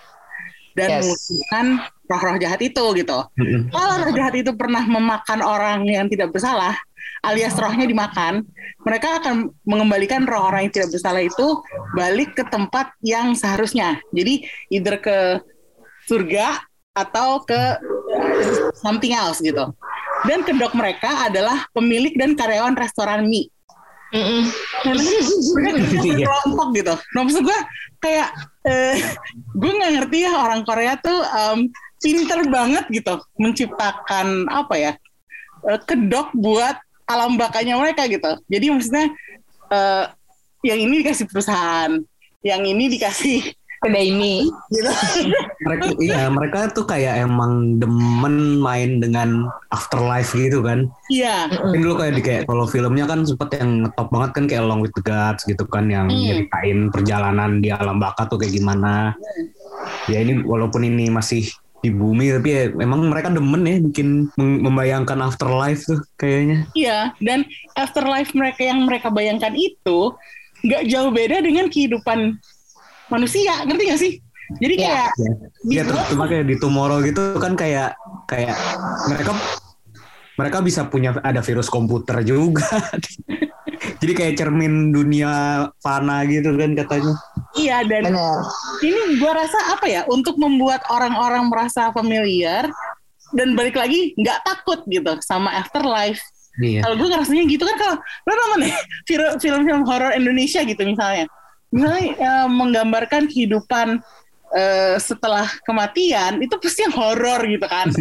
dan 0.76 1.00
Yes. 1.00 1.08
mengusirkan 1.08 1.66
roh-roh 2.06 2.36
jahat 2.36 2.60
itu 2.60 2.84
gitu. 3.00 3.18
Mm-mm. 3.40 3.72
Kalau 3.72 3.94
roh 4.04 4.12
jahat 4.12 4.34
itu 4.36 4.52
pernah 4.52 4.84
memakan 4.84 5.40
orang 5.40 5.84
yang 5.88 6.06
tidak 6.08 6.32
bersalah, 6.32 6.76
alias 7.24 7.56
rohnya 7.56 7.88
dimakan, 7.88 8.44
mereka 8.84 9.20
akan 9.20 9.50
mengembalikan 9.64 10.28
roh 10.28 10.48
orang 10.48 10.68
yang 10.68 10.72
tidak 10.72 10.96
bersalah 10.96 11.24
itu 11.24 11.60
balik 11.96 12.36
ke 12.36 12.44
tempat 12.46 12.92
yang 13.00 13.32
seharusnya. 13.32 14.00
Jadi 14.12 14.44
either 14.68 15.00
ke 15.00 15.40
surga 16.06 16.62
atau 16.96 17.42
ke 17.44 17.60
something 18.80 19.12
else 19.12 19.42
gitu. 19.42 19.70
Dan 20.26 20.42
kedok 20.42 20.72
mereka 20.72 21.28
adalah 21.28 21.68
pemilik 21.76 22.14
dan 22.16 22.34
karyawan 22.34 22.74
restoran 22.74 23.28
mie. 23.28 23.52
Kerja 24.86 25.12
Iya. 26.06 26.24
berkelompok 26.24 26.68
gitu. 26.78 26.94
Nah 26.94 27.20
maksud 27.26 27.42
gue 27.42 27.58
kayak 28.00 28.28
eh, 28.64 28.96
gue 29.52 29.70
nggak 29.70 29.92
ngerti 29.98 30.18
ya 30.24 30.32
orang 30.40 30.62
Korea 30.62 30.94
tuh 30.96 31.20
em, 31.26 31.68
pinter 32.00 32.46
banget 32.46 32.84
gitu 32.92 33.18
menciptakan 33.40 34.46
apa 34.46 34.74
ya 34.78 34.92
uh, 35.66 35.80
kedok 35.82 36.30
buat 36.36 36.78
alam 37.06 37.38
bakanya 37.38 37.78
mereka 37.78 38.06
gitu. 38.10 38.38
Jadi 38.50 38.66
maksudnya 38.70 39.06
uh, 39.70 40.04
yang 40.66 40.82
ini 40.82 41.06
dikasih 41.06 41.26
perusahaan, 41.30 41.92
yang 42.42 42.62
ini 42.66 42.90
dikasih 42.90 43.54
kedai 43.78 44.08
mie 44.10 44.48
gitu. 44.68 44.90
mereka 45.60 45.84
iya 45.98 46.26
mereka 46.26 46.58
tuh 46.70 46.84
kayak 46.84 47.20
emang 47.20 47.76
demen 47.76 48.36
main 48.56 48.98
dengan 48.98 49.44
afterlife 49.68 50.32
gitu 50.32 50.60
kan 50.60 50.88
Iya. 51.06 51.52
mungkin 51.62 51.80
dulu 51.80 51.94
kayak 51.96 52.14
di 52.14 52.22
kayak 52.22 52.42
kalau 52.44 52.64
filmnya 52.64 53.04
kan 53.04 53.22
sempet 53.22 53.56
yang 53.56 53.84
ngetop 53.84 54.08
banget 54.08 54.30
kan 54.32 54.44
kayak 54.46 54.62
Along 54.62 54.80
with 54.80 54.92
the 54.92 55.02
Gods 55.02 55.44
gitu 55.44 55.64
kan 55.64 55.86
yang 55.86 56.06
Hmm. 56.06 56.18
nyeritain 56.18 56.78
perjalanan 56.88 57.58
di 57.58 57.68
alam 57.68 57.96
baka 57.96 58.26
tuh 58.26 58.36
kayak 58.36 58.52
gimana 58.52 59.12
ya 60.06 60.18
ini 60.18 60.40
walaupun 60.40 60.82
ini 60.82 61.06
masih 61.06 61.44
di 61.76 61.92
bumi 61.92 62.32
tapi 62.32 62.48
ya 62.48 62.64
memang 62.72 63.06
mereka 63.06 63.28
demen 63.28 63.62
ya 63.62 63.76
bikin 63.78 64.08
mem- 64.34 64.60
membayangkan 64.62 65.20
afterlife 65.22 65.84
tuh 65.84 66.00
kayaknya 66.16 66.64
Iya, 66.72 67.12
dan 67.20 67.44
afterlife 67.74 68.32
mereka 68.32 68.64
yang 68.64 68.82
mereka 68.82 69.06
bayangkan 69.08 69.52
itu 69.52 70.10
nggak 70.64 70.88
jauh 70.88 71.12
beda 71.12 71.38
dengan 71.38 71.68
kehidupan 71.68 72.40
manusia, 73.08 73.64
ngerti 73.64 73.82
gak 73.86 74.00
sih? 74.00 74.12
Jadi 74.56 74.74
Iya. 74.76 74.86
kayak 74.86 75.08
ya, 75.18 75.30
ya 75.66 75.82
terus 75.82 76.02
cuma 76.06 76.24
kayak 76.26 76.46
di 76.46 76.56
Tomorrow 76.56 77.02
gitu 77.02 77.34
kan 77.36 77.52
kayak 77.52 77.98
kayak 78.24 78.54
mereka 79.06 79.32
mereka 80.36 80.58
bisa 80.62 80.86
punya 80.86 81.18
ada 81.18 81.42
virus 81.42 81.66
komputer 81.66 82.22
juga 82.22 82.62
jadi 84.00 84.12
kayak 84.14 84.34
cermin 84.38 84.94
dunia 84.94 85.30
fana 85.80 86.22
gitu 86.30 86.54
kan 86.54 86.78
katanya 86.78 87.18
iya 87.58 87.82
dan 87.82 88.06
bener 88.06 88.38
ini 88.86 89.18
gua 89.18 89.34
rasa 89.34 89.58
apa 89.74 89.86
ya 89.90 90.06
untuk 90.06 90.38
membuat 90.38 90.84
orang-orang 90.94 91.50
merasa 91.50 91.90
familiar 91.90 92.70
dan 93.34 93.58
balik 93.58 93.74
lagi 93.74 94.14
nggak 94.14 94.46
takut 94.46 94.86
gitu 94.86 95.18
sama 95.18 95.50
afterlife. 95.58 96.22
iya 96.62 96.86
Kalau 96.86 96.94
gue 96.94 97.08
ngerasanya 97.10 97.44
gitu 97.50 97.66
kan 97.66 97.76
kalau 97.76 97.94
lo 97.98 98.32
nonton 98.32 98.60
film- 99.10 99.36
film-film 99.42 99.82
horor 99.82 100.14
Indonesia 100.14 100.62
gitu 100.62 100.78
misalnya, 100.86 101.26
misalnya 101.76 102.04
eh, 102.16 102.48
menggambarkan 102.48 103.28
kehidupan 103.28 104.00
eh, 104.56 104.96
setelah 104.96 105.44
kematian 105.68 106.40
itu 106.40 106.56
pasti 106.56 106.88
yang 106.88 106.96
horor 106.96 107.44
gitu 107.44 107.66
kan. 107.68 107.92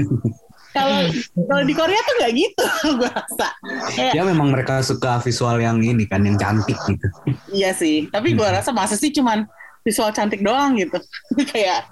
Kalau 0.76 1.08
kalau 1.48 1.64
di 1.64 1.72
Korea 1.72 1.96
tuh 2.04 2.16
nggak 2.20 2.34
gitu, 2.36 2.66
gue 3.00 3.08
rasa. 3.08 3.48
Kayak, 3.96 4.12
ya 4.12 4.28
memang 4.28 4.52
mereka 4.52 4.84
suka 4.84 5.24
visual 5.24 5.56
yang 5.64 5.80
ini 5.80 6.04
kan 6.04 6.20
yang 6.28 6.36
cantik 6.36 6.76
gitu 6.84 7.08
Iya 7.48 7.72
sih, 7.72 8.12
tapi 8.12 8.36
gue 8.36 8.44
rasa 8.44 8.76
masa 8.76 9.00
sih 9.00 9.08
cuman 9.16 9.48
visual 9.88 10.12
cantik 10.12 10.44
doang 10.44 10.76
gitu, 10.76 11.00
kayak. 11.56 11.88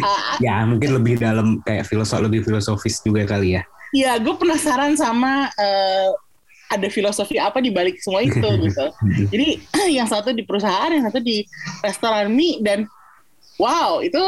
ah, 0.00 0.40
ya 0.40 0.64
mungkin 0.64 0.96
lebih 0.96 1.20
dalam 1.20 1.60
kayak 1.68 1.84
filosof 1.84 2.24
lebih 2.24 2.48
filosofis 2.48 3.04
juga 3.04 3.28
kali 3.28 3.60
ya 3.60 3.62
Iya, 3.92 4.24
gue 4.24 4.34
penasaran 4.40 4.96
sama 4.96 5.52
eh, 5.60 6.08
ada 6.72 6.86
filosofi 6.90 7.38
apa 7.38 7.62
di 7.62 7.70
balik 7.70 7.98
semua 8.02 8.22
itu 8.22 8.48
gitu. 8.66 8.86
Jadi 9.30 9.48
yang 9.98 10.08
satu 10.08 10.34
di 10.34 10.42
perusahaan, 10.42 10.90
yang 10.90 11.06
satu 11.06 11.22
di 11.22 11.46
restoran 11.82 12.32
mie 12.32 12.62
dan 12.62 12.86
wow 13.56 14.04
itu 14.04 14.20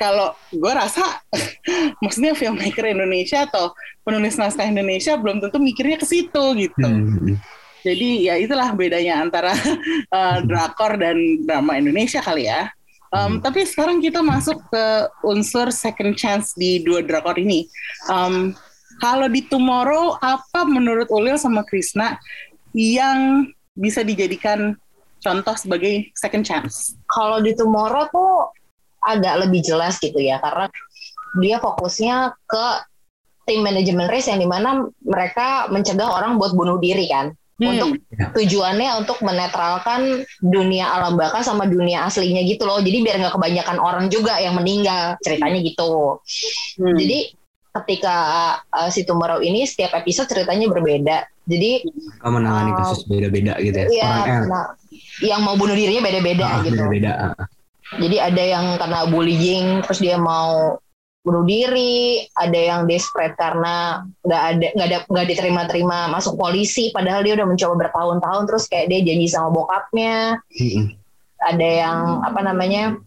kalau 0.00 0.34
gue 0.50 0.72
rasa 0.74 1.22
maksudnya 2.02 2.34
filmmaker 2.34 2.90
Indonesia 2.90 3.46
atau 3.46 3.70
penulis 4.02 4.34
naskah 4.34 4.66
Indonesia 4.66 5.14
belum 5.14 5.38
tentu 5.38 5.58
mikirnya 5.62 6.00
ke 6.00 6.06
situ 6.08 6.44
gitu. 6.58 6.88
Hmm. 6.88 7.38
Jadi 7.86 8.26
ya 8.26 8.34
itulah 8.34 8.74
bedanya 8.74 9.22
antara 9.22 9.54
eh, 10.18 10.38
drakor 10.44 10.98
dan 10.98 11.16
drama 11.46 11.78
Indonesia 11.78 12.18
kali 12.18 12.50
ya. 12.50 12.68
Um, 13.08 13.40
Tapi 13.40 13.64
sekarang 13.64 14.04
kita 14.04 14.20
masuk 14.20 14.60
ke 14.68 14.84
unsur 15.24 15.72
second 15.72 16.12
chance 16.20 16.52
di 16.52 16.84
dua 16.84 17.00
drakor 17.00 17.40
ini. 17.40 17.64
Um, 18.12 18.52
kalau 18.98 19.30
di 19.30 19.46
Tomorrow, 19.46 20.18
apa 20.18 20.66
menurut 20.66 21.06
Ulil 21.08 21.38
sama 21.38 21.62
Krisna 21.62 22.18
yang 22.74 23.48
bisa 23.74 24.02
dijadikan 24.02 24.74
contoh 25.18 25.54
sebagai 25.54 26.10
second 26.14 26.42
chance? 26.46 26.98
kalau 27.06 27.38
di 27.38 27.54
Tomorrow 27.54 28.10
tuh 28.10 28.52
agak 29.02 29.46
lebih 29.46 29.62
jelas 29.62 29.98
gitu 30.02 30.18
ya 30.18 30.42
karena 30.42 30.66
dia 31.38 31.62
fokusnya 31.62 32.34
ke 32.46 32.66
tim 33.46 33.62
manajemen 33.62 34.10
race 34.10 34.28
yang 34.28 34.42
di 34.42 34.48
mana 34.50 34.86
mereka 35.00 35.70
mencegah 35.70 36.06
orang 36.06 36.36
buat 36.36 36.52
bunuh 36.52 36.78
diri 36.82 37.06
kan 37.08 37.30
Hmm. 37.58 37.74
untuk 37.74 37.90
tujuannya 38.38 39.02
untuk 39.02 39.18
menetralkan 39.18 40.22
dunia 40.38 40.94
alam 40.94 41.18
baka 41.18 41.42
sama 41.42 41.66
dunia 41.66 42.06
aslinya 42.06 42.46
gitu 42.46 42.62
loh 42.62 42.78
jadi 42.78 43.02
biar 43.02 43.16
nggak 43.18 43.34
kebanyakan 43.34 43.82
orang 43.82 44.06
juga 44.06 44.38
yang 44.38 44.54
meninggal 44.54 45.18
ceritanya 45.26 45.58
gitu 45.66 46.22
Hmm. 46.78 46.94
jadi 46.94 47.34
ketika 47.72 48.16
uh, 48.72 48.88
si 48.88 49.04
Tomorrow 49.04 49.44
ini 49.44 49.68
setiap 49.68 49.92
episode 49.98 50.28
ceritanya 50.30 50.66
berbeda 50.70 51.28
jadi 51.48 51.84
Mereka 51.84 52.28
menangani 52.28 52.70
Oh. 52.72 52.76
kasus 52.84 53.04
beda-beda 53.08 53.56
gitu 53.60 53.76
ya 53.76 53.86
ya 53.88 54.10
eh, 54.24 54.42
nah, 54.48 54.66
yang 55.24 55.40
mau 55.44 55.56
bunuh 55.56 55.74
dirinya 55.74 56.02
beda-beda 56.04 56.44
ah, 56.44 56.60
gitu 56.64 56.76
beda-beda 56.76 57.12
ah. 57.32 57.46
Jadi 57.88 58.20
ada 58.20 58.42
yang 58.44 58.76
kena 58.76 59.08
bullying 59.08 59.80
terus 59.80 60.04
dia 60.04 60.20
mau 60.20 60.76
bunuh 61.24 61.44
diri, 61.48 62.24
ada 62.36 62.56
yang 62.56 62.80
desperate 62.84 63.32
karena 63.36 64.04
nggak 64.24 64.42
ada 64.44 64.66
nggak 64.76 64.86
ada 64.92 64.98
nggak 65.08 65.26
diterima-terima 65.32 65.98
masuk 66.12 66.36
polisi 66.36 66.92
padahal 66.92 67.24
dia 67.24 67.32
udah 67.36 67.48
mencoba 67.48 67.88
bertahun-tahun 67.88 68.42
terus 68.44 68.64
kayak 68.68 68.92
dia 68.92 69.00
janji 69.08 69.28
sama 69.32 69.48
bokapnya. 69.52 70.36
Mm-mm. 70.52 71.00
Ada 71.40 71.68
yang 71.68 71.98
apa 72.28 72.40
namanya? 72.44 73.00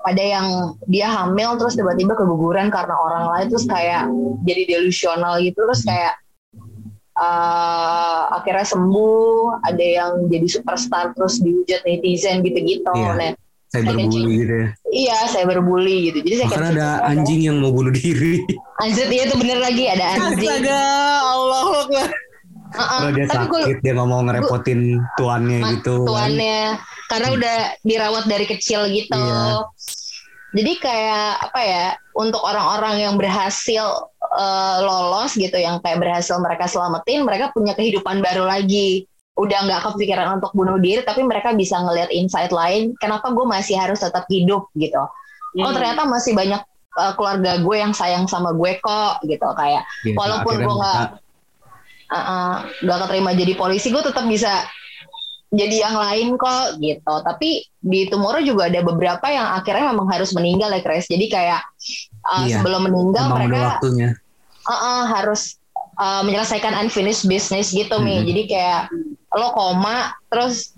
Ada 0.00 0.22
yang 0.22 0.46
dia 0.88 1.12
hamil 1.12 1.60
terus 1.60 1.76
tiba-tiba 1.76 2.16
keguguran 2.16 2.72
karena 2.72 2.96
orang 2.96 3.24
lain 3.36 3.46
terus 3.52 3.68
kayak 3.68 4.08
jadi 4.48 4.62
delusional 4.76 5.36
gitu 5.44 5.60
terus 5.60 5.84
kayak 5.84 6.16
eh, 7.20 8.20
akhirnya 8.32 8.64
sembuh, 8.64 9.60
ada 9.60 9.84
yang 9.84 10.12
jadi 10.32 10.46
superstar 10.48 11.12
terus 11.12 11.36
dihujat 11.44 11.84
netizen 11.84 12.40
gitu-gitu. 12.40 12.88
Iya. 12.96 13.12
Nah, 13.12 13.32
cyberbully 13.70 14.34
gitu 14.42 14.54
ya 14.54 14.68
Iya, 14.90 15.18
saya 15.30 15.44
berbully 15.46 15.96
gitu. 16.10 16.18
Jadi 16.26 16.34
saya 16.42 16.48
bahkan 16.50 16.66
ada 16.74 16.88
anjing 17.06 17.40
yang 17.46 17.56
mau 17.62 17.70
bunuh 17.70 17.94
diri 17.94 18.42
Anjir, 18.82 19.06
iya 19.06 19.22
itu 19.30 19.36
bener 19.38 19.58
lagi 19.62 19.84
ada 19.86 20.04
anjing. 20.18 20.48
Astaga, 20.50 20.82
Allah 21.22 21.66
Akbar. 21.86 22.10
Karena 22.70 23.10
dia 23.10 23.26
tapi 23.26 23.44
gue 23.46 23.60
sakit 23.60 23.78
dia 23.80 23.92
nggak 23.92 24.08
mau 24.08 24.20
ngerepotin 24.22 24.80
tuannya 25.14 25.58
Ma- 25.58 25.70
gitu 25.72 25.94
kan. 25.96 26.08
tuannya 26.08 26.60
karena 27.06 27.28
udah 27.30 27.56
dirawat 27.82 28.24
dari 28.24 28.46
kecil 28.46 28.80
gitu. 28.88 29.14
Iya. 29.14 29.66
Jadi 30.50 30.72
kayak 30.76 31.46
apa 31.46 31.60
ya 31.62 31.86
untuk 32.12 32.42
orang-orang 32.42 32.98
yang 33.00 33.14
berhasil 33.14 33.84
eh, 34.20 34.76
lolos 34.80 35.34
gitu, 35.34 35.54
yang 35.54 35.78
kayak 35.78 35.98
berhasil 35.98 36.38
mereka 36.38 36.66
selamatin, 36.66 37.22
mereka 37.22 37.50
punya 37.50 37.72
kehidupan 37.72 38.18
baru 38.18 38.46
lagi. 38.46 39.06
Udah 39.34 39.62
nggak 39.62 39.82
kepikiran 39.86 40.36
untuk 40.36 40.50
bunuh 40.52 40.76
diri, 40.76 41.00
tapi 41.00 41.22
mereka 41.22 41.54
bisa 41.54 41.78
ngelihat 41.78 42.10
insight 42.10 42.50
lain. 42.50 42.92
Kenapa 42.96 43.30
gue 43.30 43.42
masih 43.42 43.74
harus 43.74 43.98
tetap 43.98 44.26
hidup 44.26 44.66
gitu? 44.74 44.98
Oh 44.98 45.10
Hmm. 45.64 45.74
ternyata 45.74 46.02
masih 46.04 46.34
banyak 46.34 46.62
eh, 46.92 47.12
keluarga 47.14 47.58
gue 47.58 47.76
yang 47.76 47.90
sayang 47.90 48.26
sama 48.26 48.50
gue 48.50 48.78
kok 48.78 49.22
gitu 49.22 49.46
kayak 49.54 49.82
Iya, 50.02 50.14
walaupun 50.14 50.54
gue 50.58 50.74
nggak 50.74 50.98
mereka- 51.06 51.29
uh, 52.10 52.56
nggak 52.82 52.98
keterima 53.06 53.30
jadi 53.32 53.52
polisi 53.54 53.88
gue 53.88 54.02
tetap 54.02 54.26
bisa 54.26 54.66
jadi 55.50 55.82
yang 55.82 55.96
lain 55.98 56.38
kok 56.38 56.78
gitu. 56.78 57.14
Tapi 57.26 57.66
di 57.82 58.06
Tomorrow 58.06 58.38
juga 58.46 58.70
ada 58.70 58.86
beberapa 58.86 59.26
yang 59.26 59.50
akhirnya 59.58 59.90
memang 59.90 60.06
harus 60.06 60.30
meninggal 60.30 60.70
ya 60.70 60.78
Chris. 60.78 61.10
Jadi 61.10 61.26
kayak 61.26 61.60
uh, 62.22 62.46
Iya, 62.46 62.62
sebelum 62.62 62.86
meninggal 62.86 63.34
mereka 63.34 63.78
waktunya. 63.78 64.14
Uh, 64.62 64.72
uh, 64.74 65.00
harus 65.10 65.58
uh, 65.98 66.22
menyelesaikan 66.22 66.70
unfinished 66.78 67.26
business 67.26 67.74
gitu 67.74 67.98
Mi. 67.98 68.22
Mhm. 68.22 68.26
jadi 68.30 68.42
kayak 68.46 68.80
lo 69.34 69.50
koma 69.54 70.14
terus 70.30 70.74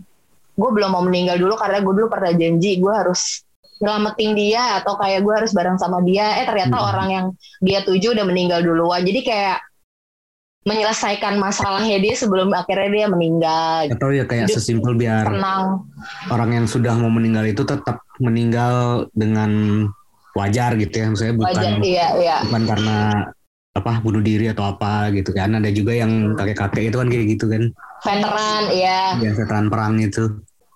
gue 0.57 0.71
belum 0.73 0.93
mau 0.93 1.05
meninggal 1.05 1.37
dulu 1.41 1.57
karena 1.57 1.81
gue 1.81 1.93
dulu 1.93 2.09
pernah 2.13 2.33
janji 2.33 2.77
gue 2.81 2.93
harus 2.93 3.45
nyelamatin 3.83 4.33
dia 4.39 4.79
atau 4.79 4.95
kayak 4.95 5.21
gue 5.27 5.35
harus 5.37 5.53
bareng 5.53 5.77
sama 5.77 6.01
dia. 6.01 6.41
Eh 6.41 6.47
ternyata 6.49 6.81
Mhm. 6.81 6.89
orang 6.89 7.09
yang 7.13 7.27
dia 7.61 7.85
tuju 7.85 8.17
udah 8.17 8.25
meninggal 8.25 8.65
duluan. 8.65 9.05
Jadi 9.05 9.21
kayak 9.21 9.59
menyelesaikan 10.63 11.43
masalahnya 11.43 11.99
dia 11.99 12.15
sebelum 12.15 12.55
akhirnya 12.55 12.91
dia 12.91 13.07
meninggal. 13.11 13.91
Atau 13.91 14.15
ya 14.15 14.23
kayak 14.23 14.47
Hidup 14.47 14.57
sesimpel 14.63 14.95
biar 14.95 15.27
tenang. 15.27 15.91
orang 16.31 16.51
yang 16.63 16.67
sudah 16.71 16.95
mau 16.95 17.11
meninggal 17.11 17.51
itu 17.51 17.67
tetap 17.67 18.07
meninggal 18.23 19.07
dengan 19.11 19.51
wajar 20.39 20.79
gitu 20.79 20.95
ya. 20.95 21.07
Maksudnya 21.11 21.35
bukan 21.35 21.51
wajar 21.51 21.73
iya 21.83 22.07
iya. 22.19 22.37
bukan 22.47 22.63
karena 22.71 22.99
apa 23.73 23.93
bunuh 24.05 24.23
diri 24.23 24.47
atau 24.55 24.71
apa 24.71 25.11
gitu 25.11 25.35
kan. 25.35 25.59
Ada 25.59 25.71
juga 25.75 25.99
yang 25.99 26.39
kakek-kakek 26.39 26.95
itu 26.95 26.97
kan 27.03 27.09
kayak 27.11 27.27
gitu 27.27 27.45
kan. 27.51 27.63
Veteran 28.07 28.63
iya. 28.71 29.19
Ya 29.19 29.31
veteran 29.35 29.67
perang 29.67 29.99
itu. 29.99 30.25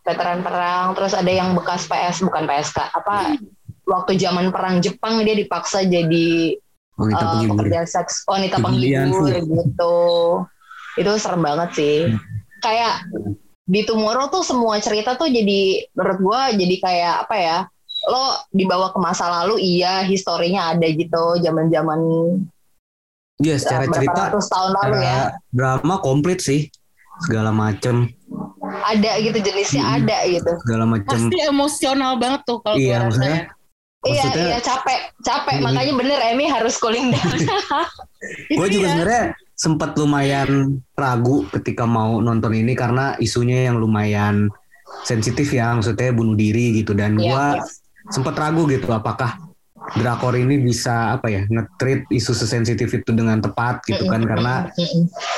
Veteran 0.03 0.43
perang 0.43 0.95
terus 0.99 1.15
ada 1.15 1.31
yang 1.31 1.55
bekas 1.55 1.87
PS 1.87 2.27
bukan 2.27 2.47
PSK 2.47 2.79
apa 2.95 3.39
waktu 3.87 4.19
zaman 4.19 4.51
perang 4.51 4.83
Jepang 4.83 5.23
dia 5.23 5.35
dipaksa 5.39 5.87
jadi 5.87 6.59
wanita 6.97 7.19
eh, 7.19 7.29
penghibur 7.31 7.55
pekerja 7.61 7.81
seks 7.85 8.25
wanita 8.25 8.57
Kemudian, 8.57 9.13
penghibur 9.13 9.29
gitu 9.63 9.97
itu 10.97 11.11
serem 11.17 11.41
banget 11.41 11.71
sih 11.73 11.97
Hmm. 12.09 12.21
kayak 12.59 13.05
di 13.63 13.83
Tomorrow 13.83 14.27
tuh 14.27 14.41
semua 14.41 14.79
cerita 14.79 15.13
tuh 15.13 15.27
jadi 15.27 15.61
menurut 15.93 16.19
gua 16.21 16.41
jadi 16.51 16.75
kayak 16.77 17.15
apa 17.27 17.37
ya 17.37 17.59
lo 18.07 18.25
dibawa 18.49 18.91
ke 18.91 18.99
masa 18.99 19.27
lalu 19.27 19.59
iya 19.59 20.01
historinya 20.03 20.73
ada 20.73 20.87
gitu 20.87 21.37
zaman 21.39 21.69
zaman 21.69 22.01
Iya 23.37 23.61
secara 23.61 23.85
berapa 23.85 23.95
cerita 23.95 24.21
ratus 24.31 24.47
tahun 24.49 24.71
lalu 24.75 24.97
ya. 25.03 25.19
drama 25.51 25.95
komplit 25.99 26.41
sih 26.41 26.73
segala 27.21 27.53
macem 27.53 28.09
Ada 28.87 29.21
gitu 29.21 29.39
jenisnya 29.41 29.83
Hmm. 29.83 29.97
ada 29.99 30.19
gitu. 30.25 30.53
segala 30.65 30.85
macem 30.87 31.19
Pasti 31.29 31.37
emosional 31.43 32.13
banget 32.17 32.41
tuh 32.45 32.59
kalau 32.61 32.77
Iya, 32.77 32.97
gue 32.99 33.07
rasa 33.13 33.56
maksudnya- 34.07 34.15
ya. 34.15 34.23
Iya, 34.23 34.23
Maksudnya- 34.23 34.49
iya 34.49 34.59
capek, 34.61 35.01
capek. 35.21 35.55
Hmm. 35.57 35.65
Makanya 35.65 35.93
bener 35.95 36.19
Emmy 36.25 36.47
harus 36.47 36.75
cooling 36.77 37.09
down. 37.11 37.37
gue 38.59 38.69
juga 38.69 38.87
Iya. 38.87 38.93
sebenarnya 38.93 39.25
sempat 39.57 39.91
lumayan 39.97 40.51
ragu 40.93 41.49
ketika 41.51 41.85
mau 41.85 42.19
nonton 42.19 42.53
ini 42.53 42.73
karena 42.73 43.17
isunya 43.17 43.65
yang 43.65 43.77
lumayan 43.77 44.53
sensitif 45.03 45.49
ya 45.51 45.73
maksudnya 45.73 46.13
bunuh 46.13 46.35
diri 46.35 46.77
gitu 46.77 46.93
dan 46.93 47.17
Iya, 47.17 47.25
gue 47.25 47.45
iya. 47.57 47.63
sempat 48.09 48.37
ragu 48.37 48.65
gitu 48.67 48.89
apakah 48.89 49.39
drakor 49.95 50.35
ini 50.35 50.59
bisa 50.59 51.15
apa 51.15 51.31
ya 51.31 51.47
nge-treat 51.47 52.11
isu 52.11 52.35
sesensitif 52.35 52.91
itu 52.91 53.11
dengan 53.11 53.39
tepat 53.39 53.87
gitu 53.87 54.03
kan 54.05 54.19
karena 54.21 54.67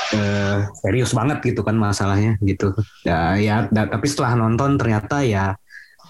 eh, 0.09 0.57
serius 0.81 1.13
banget 1.13 1.37
gitu 1.45 1.61
kan 1.61 1.77
masalahnya 1.77 2.33
gitu 2.41 2.73
ya, 3.05 3.37
ya 3.37 3.55
tapi 3.69 4.05
setelah 4.09 4.33
nonton 4.35 4.73
ternyata 4.75 5.21
ya 5.21 5.53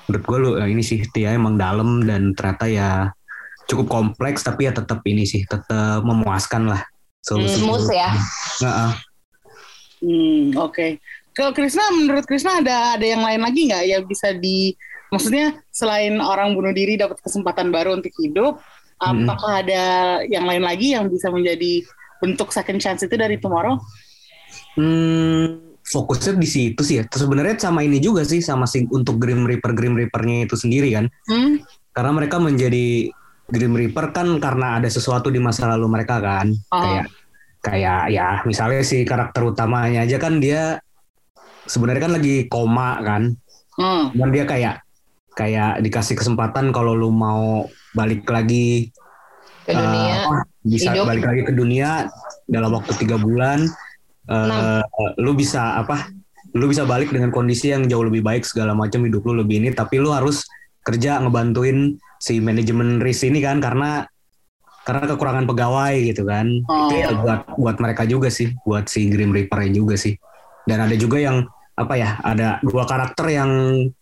menurut 0.09 0.25
gue 0.25 0.37
lu 0.41 0.51
eh, 0.57 0.73
ini 0.73 0.81
sih 0.81 1.05
dia 1.13 1.37
emang 1.37 1.53
dalam 1.53 2.01
dan 2.01 2.33
ternyata 2.33 2.65
ya 2.65 2.89
cukup 3.69 3.85
kompleks 3.85 4.41
tapi 4.41 4.65
ya 4.65 4.73
tetap 4.73 5.05
ini 5.05 5.29
sih 5.29 5.45
tetap 5.45 6.01
memuaskan 6.01 6.73
lah 6.73 6.81
solusi 7.21 7.61
smooth 7.61 7.85
ya. 7.93 8.09
Heeh. 8.65 8.91
Hmm, 9.99 10.55
oke. 10.57 10.97
Kalau 11.35 11.51
Krisna, 11.53 11.85
menurut 11.93 12.25
Krisna 12.25 12.59
ada 12.59 12.97
ada 12.97 13.05
yang 13.05 13.21
lain 13.21 13.41
lagi 13.43 13.69
nggak 13.69 13.83
yang 13.85 14.03
bisa 14.09 14.33
di, 14.35 14.73
maksudnya 15.13 15.61
selain 15.69 16.17
orang 16.19 16.57
bunuh 16.57 16.73
diri 16.73 16.97
dapat 16.97 17.21
kesempatan 17.21 17.69
baru 17.69 17.99
untuk 17.99 18.11
hidup, 18.19 18.59
Mm-mm. 18.99 19.27
apakah 19.27 19.63
ada 19.63 19.83
yang 20.27 20.43
lain 20.43 20.63
lagi 20.65 20.97
yang 20.97 21.07
bisa 21.07 21.29
menjadi 21.31 21.85
bentuk 22.19 22.51
second 22.51 22.81
chance 22.81 23.05
itu 23.05 23.15
dari 23.15 23.39
Tomorrow? 23.39 23.79
Hmm, 24.75 25.68
fokusnya 25.89 26.37
di 26.37 26.45
situ 26.47 26.81
sih 26.85 27.01
ya. 27.01 27.03
Terus 27.09 27.25
sebenarnya 27.25 27.57
sama 27.57 27.81
ini 27.81 27.97
juga 27.97 28.21
sih 28.21 28.39
sama 28.39 28.69
sing 28.69 28.85
untuk 28.93 29.17
Grim 29.17 29.43
Reaper 29.49 29.73
Grim 29.73 29.97
Reapernya 29.97 30.45
itu 30.45 30.53
sendiri 30.55 30.93
kan. 30.93 31.05
Hmm? 31.25 31.59
Karena 31.91 32.11
mereka 32.13 32.37
menjadi 32.37 33.09
Grim 33.49 33.73
Reaper 33.73 34.13
kan 34.13 34.37
karena 34.37 34.77
ada 34.77 34.85
sesuatu 34.85 35.33
di 35.33 35.41
masa 35.41 35.65
lalu 35.65 35.89
mereka 35.89 36.21
kan. 36.21 36.53
Oh. 36.69 36.77
Kayak 36.79 37.05
kayak 37.59 38.01
ya 38.13 38.27
misalnya 38.47 38.81
si 38.85 39.03
karakter 39.03 39.43
utamanya 39.43 40.07
aja 40.07 40.15
kan 40.15 40.39
dia 40.39 40.79
sebenarnya 41.65 42.01
kan 42.05 42.13
lagi 42.15 42.45
koma 42.45 43.01
kan. 43.01 43.33
Hmm. 43.75 44.13
Dan 44.13 44.29
dia 44.29 44.45
kayak 44.45 44.85
kayak 45.33 45.81
dikasih 45.81 46.15
kesempatan 46.19 46.69
kalau 46.69 46.93
lu 46.93 47.09
mau 47.09 47.65
balik 47.95 48.27
lagi 48.29 48.91
Ke 49.63 49.71
dunia. 49.71 50.15
apa, 50.25 50.37
bisa 50.65 50.91
hidup. 50.91 51.05
balik 51.07 51.25
lagi 51.25 51.41
ke 51.47 51.53
dunia 51.55 52.09
dalam 52.49 52.73
waktu 52.75 52.91
tiga 52.99 53.15
bulan 53.15 53.69
eh, 54.29 54.81
lu 55.17 55.33
bisa 55.33 55.81
apa? 55.81 56.07
Lu 56.53 56.65
bisa 56.65 56.85
balik 56.85 57.13
dengan 57.13 57.29
kondisi 57.29 57.69
yang 57.73 57.85
jauh 57.85 58.05
lebih 58.05 58.21
baik 58.21 58.45
segala 58.45 58.73
macam 58.73 59.05
hidup 59.05 59.21
lu 59.25 59.41
lebih 59.41 59.61
ini. 59.61 59.69
Tapi 59.73 59.97
lu 59.97 60.09
harus 60.13 60.45
kerja 60.85 61.21
ngebantuin 61.21 61.97
si 62.17 62.41
manajemen 62.41 62.97
risk 62.99 63.25
ini 63.27 63.39
kan 63.41 63.61
karena 63.61 64.05
karena 64.87 65.05
kekurangan 65.05 65.45
pegawai 65.45 65.93
gitu 66.09 66.25
kan. 66.25 66.49
Oh. 66.65 66.89
itu 66.89 67.05
ya 67.05 67.13
buat 67.13 67.41
buat 67.57 67.77
mereka 67.77 68.09
juga 68.09 68.33
sih 68.33 68.53
buat 68.65 68.89
si 68.89 69.05
Grim 69.09 69.29
Reaper 69.29 69.69
juga 69.69 69.93
sih. 69.93 70.17
Dan 70.65 70.81
ada 70.81 70.95
juga 70.97 71.21
yang 71.21 71.45
apa 71.77 71.93
ya 71.95 72.17
ada 72.25 72.57
dua 72.65 72.83
karakter 72.89 73.29
yang 73.29 73.51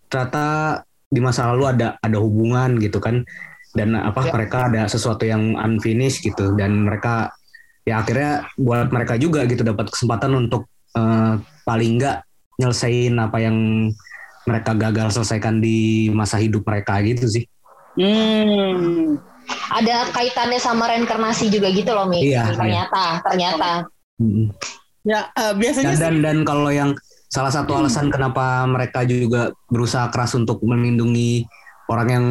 ternyata 0.08 0.82
di 1.08 1.20
masa 1.24 1.52
lalu 1.52 1.76
ada 1.76 2.00
ada 2.00 2.18
hubungan 2.20 2.80
gitu 2.80 3.04
kan. 3.04 3.28
Dan 3.76 3.94
apa 3.94 4.26
Ya. 4.26 4.32
mereka 4.34 4.58
ada 4.72 4.88
sesuatu 4.90 5.28
yang 5.28 5.54
unfinished 5.60 6.24
gitu. 6.24 6.56
Dan 6.56 6.88
mereka 6.88 7.36
ya 7.88 8.04
akhirnya 8.04 8.52
buat 8.60 8.92
mereka 8.92 9.16
juga 9.16 9.48
gitu 9.48 9.64
dapat 9.64 9.88
kesempatan 9.88 10.36
untuk 10.36 10.68
eh, 10.92 11.34
paling 11.64 11.96
enggak 11.96 12.28
nyelesain 12.60 13.16
apa 13.16 13.38
yang 13.40 13.56
mereka 14.44 14.76
gagal 14.76 15.16
selesaikan 15.16 15.60
di 15.60 16.08
masa 16.12 16.36
hidup 16.38 16.68
mereka 16.68 17.00
gitu 17.02 17.26
sih 17.26 17.46
Hmm. 17.98 19.18
Ada 19.74 20.14
kaitannya 20.14 20.62
sama 20.62 20.86
reinkarnasi 20.86 21.50
juga 21.50 21.74
gitu 21.74 21.90
loh, 21.98 22.06
Mi. 22.06 22.30
Iya, 22.30 22.54
ternyata, 22.54 23.26
ternyata. 23.26 23.90
Mm. 24.22 24.54
Ya 25.02 25.34
eh, 25.34 25.54
biasanya 25.58 25.86
Dan 25.88 25.98
sih. 25.98 26.04
dan, 26.06 26.16
dan 26.22 26.38
kalau 26.46 26.70
yang 26.70 26.94
salah 27.26 27.50
satu 27.50 27.74
alasan 27.74 28.14
kenapa 28.14 28.70
mereka 28.70 29.02
juga 29.02 29.50
berusaha 29.66 30.14
keras 30.14 30.38
untuk 30.38 30.62
melindungi 30.62 31.50
orang 31.90 32.08
yang 32.12 32.26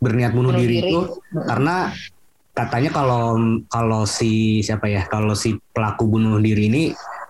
berniat 0.00 0.32
bunuh 0.34 0.50
Bunuh 0.50 0.58
diri, 0.58 0.74
diri. 0.80 0.90
itu 0.90 1.00
karena 1.46 1.94
katanya 2.56 2.88
kalau 2.88 3.36
kalau 3.68 4.08
si 4.08 4.64
siapa 4.64 4.88
ya 4.88 5.04
kalau 5.04 5.36
si 5.36 5.60
pelaku 5.76 6.08
bunuh 6.08 6.40
diri 6.40 6.72
ini 6.72 6.82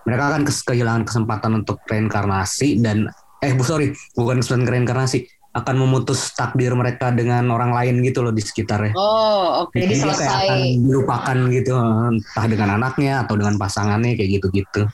mereka 0.07 0.31
akan 0.31 0.47
kehilangan 0.47 1.03
kesempatan 1.03 1.51
untuk 1.59 1.83
reinkarnasi 1.83 2.79
dan 2.79 3.11
eh 3.43 3.51
bu 3.51 3.67
sorry 3.67 3.91
bukan 4.15 4.39
kesempatan 4.39 4.71
reinkarnasi 4.71 5.27
akan 5.57 5.75
memutus 5.83 6.37
takdir 6.37 6.71
mereka 6.77 7.09
dengan 7.09 7.49
orang 7.49 7.73
lain 7.73 8.05
gitu 8.05 8.21
loh 8.21 8.29
di 8.29 8.45
sekitarnya. 8.45 8.93
Oh, 8.93 9.65
oke. 9.65 9.73
Jadi 9.73 9.93
dia 9.97 10.05
kayak 10.05 10.13
selesai. 10.13 10.37
akan 10.45 10.59
dilupakan 10.85 11.37
gitu 11.49 11.71
entah 12.13 12.45
dengan 12.45 12.69
anaknya 12.77 13.13
atau 13.25 13.33
dengan 13.41 13.55
pasangannya 13.57 14.13
kayak 14.13 14.29
gitu-gitu. 14.37 14.85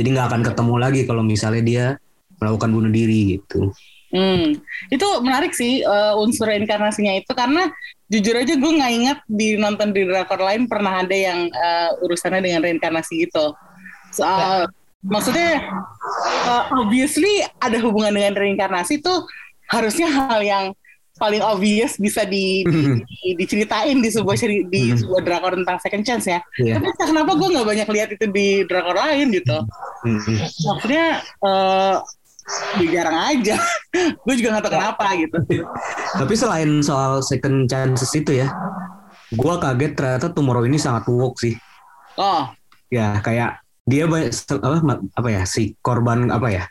Jadi 0.00 0.08
nggak 0.08 0.26
akan 0.32 0.42
ketemu 0.48 0.74
lagi 0.80 1.00
kalau 1.04 1.20
misalnya 1.20 1.62
dia 1.62 1.84
melakukan 2.40 2.70
bunuh 2.72 2.88
diri 2.88 3.36
gitu. 3.36 3.68
Hmm, 4.08 4.56
itu 4.88 5.08
menarik 5.20 5.52
sih 5.52 5.84
eh, 5.84 6.14
unsur 6.16 6.48
reinkarnasinya 6.48 7.12
itu 7.20 7.28
karena 7.36 7.68
jujur 8.08 8.40
aja 8.40 8.56
gue 8.56 8.72
nggak 8.80 8.92
ingat 9.04 9.18
di 9.28 9.60
nonton 9.60 9.92
di 9.92 10.08
drakor 10.08 10.40
lain 10.40 10.64
pernah 10.64 11.04
ada 11.04 11.12
yang 11.12 11.52
eh, 11.52 11.90
urusannya 12.00 12.40
dengan 12.40 12.64
reinkarnasi 12.64 13.28
gitu. 13.28 13.52
Soal 14.16 14.72
maksudnya 15.04 15.60
eh, 16.48 16.62
obviously 16.72 17.44
ada 17.60 17.76
hubungan 17.84 18.16
dengan 18.16 18.32
reinkarnasi 18.32 19.04
itu 19.04 19.14
harusnya 19.68 20.08
hal 20.08 20.40
yang 20.40 20.64
paling 21.18 21.42
obvious 21.42 21.98
bisa 21.98 22.22
di, 22.22 22.62
di- 22.62 23.02
di- 23.02 23.34
diceritain 23.42 23.98
di 23.98 24.06
sebuah 24.06 24.38
ceri- 24.38 24.70
di 24.70 24.94
Hmm. 24.94 25.02
sebuah 25.02 25.20
drakor 25.26 25.52
tentang 25.58 25.76
second 25.82 26.06
chance 26.06 26.30
ya. 26.30 26.38
Iya. 26.62 26.78
Tapi 26.78 26.88
kenapa 26.94 27.34
gue 27.34 27.48
nggak 27.58 27.66
banyak 27.66 27.88
lihat 27.90 28.08
itu 28.14 28.26
di 28.30 28.62
drakor 28.64 28.94
lain 28.94 29.34
gitu. 29.34 29.58
Mm-mm. 30.06 30.36
Maksudnya 30.46 31.06
eh 31.20 31.96
ya 32.80 32.86
jarang 33.00 33.18
aja. 33.18 33.56
gue 34.24 34.34
juga 34.36 34.48
nggak 34.56 34.64
tahu 34.68 34.74
kenapa 34.74 35.06
gitu. 35.16 35.36
Tapi 36.16 36.34
selain 36.34 36.70
soal 36.80 37.20
second 37.24 37.68
chances 37.68 38.10
itu 38.16 38.40
ya, 38.44 38.48
gua 39.36 39.60
kaget 39.60 39.92
ternyata 39.96 40.32
Tomorrow 40.32 40.64
ini 40.64 40.80
sangat 40.80 41.08
woke 41.08 41.36
sih. 41.40 41.54
Oh, 42.18 42.48
Ya 42.88 43.20
kayak 43.20 43.60
dia 43.84 44.08
banyak 44.08 44.32
apa, 44.64 45.04
apa 45.16 45.28
ya 45.28 45.42
si 45.44 45.76
korban 45.84 46.32
apa 46.32 46.48
ya? 46.48 46.64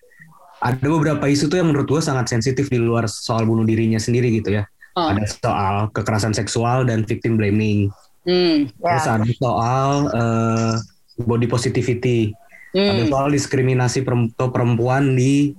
Ada 0.57 0.81
beberapa 0.89 1.29
isu 1.29 1.53
tuh 1.53 1.61
yang 1.61 1.69
menurut 1.69 1.85
gua 1.85 2.01
sangat 2.01 2.33
sensitif 2.33 2.73
di 2.73 2.81
luar 2.81 3.05
soal 3.05 3.45
bunuh 3.45 3.61
dirinya 3.61 4.01
sendiri 4.01 4.33
gitu 4.41 4.57
ya. 4.57 4.65
oh. 4.97 5.13
Ada 5.13 5.25
soal 5.29 5.75
kekerasan 5.93 6.33
seksual 6.33 6.89
dan 6.89 7.05
victim 7.05 7.37
blaming. 7.37 7.93
Hmm. 8.25 8.67
Ya. 8.81 8.97
Terus 8.97 9.07
ada 9.07 9.31
soal 9.37 9.89
eh, 10.11 10.73
body 11.21 11.47
positivity, 11.49 12.33
ada 12.77 13.03
Hmm. 13.03 13.09
soal 13.09 13.27
diskriminasi 13.33 14.05
perempuan 14.37 15.17
di 15.17 15.51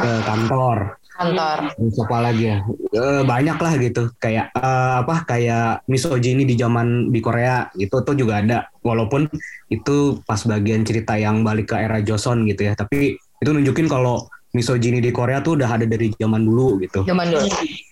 eh, 0.00 0.22
kantor. 0.22 0.96
Kantor. 1.20 1.58
Apa 1.76 2.18
lagi 2.24 2.48
ya? 2.48 2.64
Eh, 2.96 3.22
banyak 3.28 3.58
lah 3.60 3.72
gitu. 3.76 4.08
Kayak 4.16 4.54
eh, 4.56 4.92
apa? 5.04 5.28
Kayak 5.28 5.84
misogyni 5.84 6.48
di 6.48 6.56
zaman 6.56 7.12
di 7.12 7.20
Korea 7.20 7.68
itu 7.76 7.92
tuh 7.92 8.16
juga 8.16 8.40
ada. 8.40 8.72
Walaupun 8.80 9.28
itu 9.68 9.96
pas 10.24 10.40
bagian 10.48 10.80
cerita 10.86 11.20
yang 11.20 11.44
balik 11.44 11.74
ke 11.74 11.76
era 11.76 12.00
Joseon 12.00 12.48
gitu 12.48 12.70
ya. 12.70 12.72
Tapi 12.72 13.18
itu 13.18 13.50
nunjukin 13.52 13.84
kalau 13.84 14.24
misogyni 14.56 14.98
di 15.04 15.12
Korea 15.12 15.44
tuh 15.44 15.60
udah 15.60 15.76
ada 15.76 15.84
dari 15.84 16.08
zaman 16.16 16.42
dulu 16.48 16.80
gitu. 16.80 17.04
Zaman 17.04 17.28
dulu. 17.28 17.46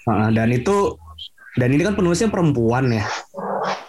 Heeh, 0.08 0.28
dan 0.32 0.48
itu 0.48 0.96
dan 1.58 1.68
ini 1.74 1.82
kan 1.82 1.94
penulisnya 1.98 2.30
perempuan 2.30 2.88
ya. 2.90 3.04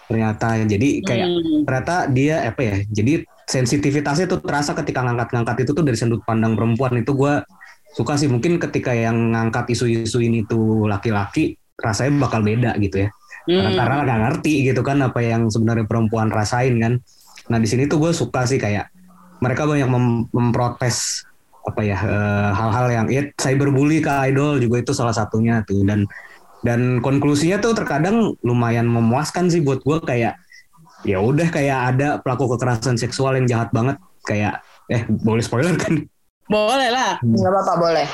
Ternyata 0.10 0.58
jadi 0.66 0.90
kayak 1.06 1.28
Hmm. 1.30 1.62
ternyata 1.70 1.96
dia 2.10 2.42
apa 2.42 2.62
ya 2.66 2.76
jadi 2.90 3.22
sensitivitasnya 3.46 4.26
tuh 4.26 4.42
terasa 4.42 4.74
ketika 4.74 5.06
ngangkat-ngangkat 5.06 5.66
itu 5.66 5.72
tuh 5.78 5.86
dari 5.86 5.98
sudut 5.98 6.26
pandang 6.26 6.58
perempuan. 6.58 6.98
Itu 6.98 7.14
gue 7.14 7.46
suka 7.94 8.18
sih. 8.18 8.26
Mungkin 8.26 8.58
ketika 8.58 8.90
yang 8.94 9.34
ngangkat 9.34 9.70
isu-isu 9.70 10.18
ini 10.18 10.46
tuh 10.46 10.90
laki-laki 10.90 11.54
rasanya 11.78 12.26
bakal 12.26 12.42
beda 12.42 12.74
gitu 12.82 13.06
ya. 13.06 13.10
Karena, 13.46 13.70
Hmm. 13.70 13.78
karena 13.78 13.96
nggak 14.06 14.20
ngerti 14.26 14.54
gitu 14.66 14.82
kan 14.82 14.98
apa 15.02 15.22
yang 15.22 15.50
sebenarnya 15.50 15.86
perempuan 15.86 16.30
rasain 16.30 16.74
kan. 16.78 16.98
Nah 17.50 17.58
di 17.58 17.66
sini 17.66 17.86
tuh 17.86 17.98
gue 17.98 18.12
suka 18.14 18.46
sih 18.46 18.58
kayak 18.58 18.90
mereka 19.42 19.66
banyak 19.66 19.90
mem- 19.90 20.26
memprotes 20.30 21.26
apa 21.66 21.82
ya 21.82 21.98
eh, 21.98 22.50
hal-hal 22.54 22.88
yang 22.90 23.06
ya 23.10 23.26
cyberbully 23.38 24.02
ke 24.02 24.10
idol 24.30 24.58
juga 24.58 24.82
itu 24.82 24.94
salah 24.94 25.14
satunya 25.14 25.62
tuh. 25.66 25.82
Dan 25.82 26.06
dan 26.66 27.00
konklusinya 27.00 27.62
tuh 27.64 27.72
terkadang 27.72 28.36
lumayan 28.44 28.88
memuaskan 28.88 29.48
sih 29.48 29.64
buat 29.64 29.80
gue 29.84 29.98
kayak 30.04 30.36
ya 31.08 31.18
udah 31.24 31.48
kayak 31.48 31.96
ada 31.96 32.08
pelaku 32.20 32.56
kekerasan 32.56 33.00
seksual 33.00 33.40
yang 33.40 33.48
jahat 33.48 33.72
banget 33.72 33.96
kayak 34.28 34.60
eh 34.92 35.08
boleh 35.08 35.40
spoiler 35.40 35.76
kan 35.80 36.04
Boleh 36.50 36.90
lah. 36.90 37.22
Nggak 37.22 37.52
apa-apa 37.54 37.74
boleh. 37.78 38.08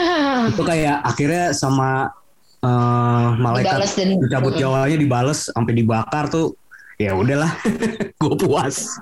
itu 0.52 0.60
kayak 0.60 1.00
akhirnya 1.00 1.56
sama 1.56 2.12
eh, 2.60 3.26
malaikat 3.40 3.80
Dibales 3.80 3.92
dan 3.96 4.08
dicabut 4.20 4.54
jawanya 4.60 4.98
dibales 5.00 5.48
sampai 5.48 5.72
dibakar 5.72 6.28
tuh 6.28 6.52
ya 7.00 7.16
udahlah 7.16 7.48
gue 8.20 8.34
puas 8.36 9.00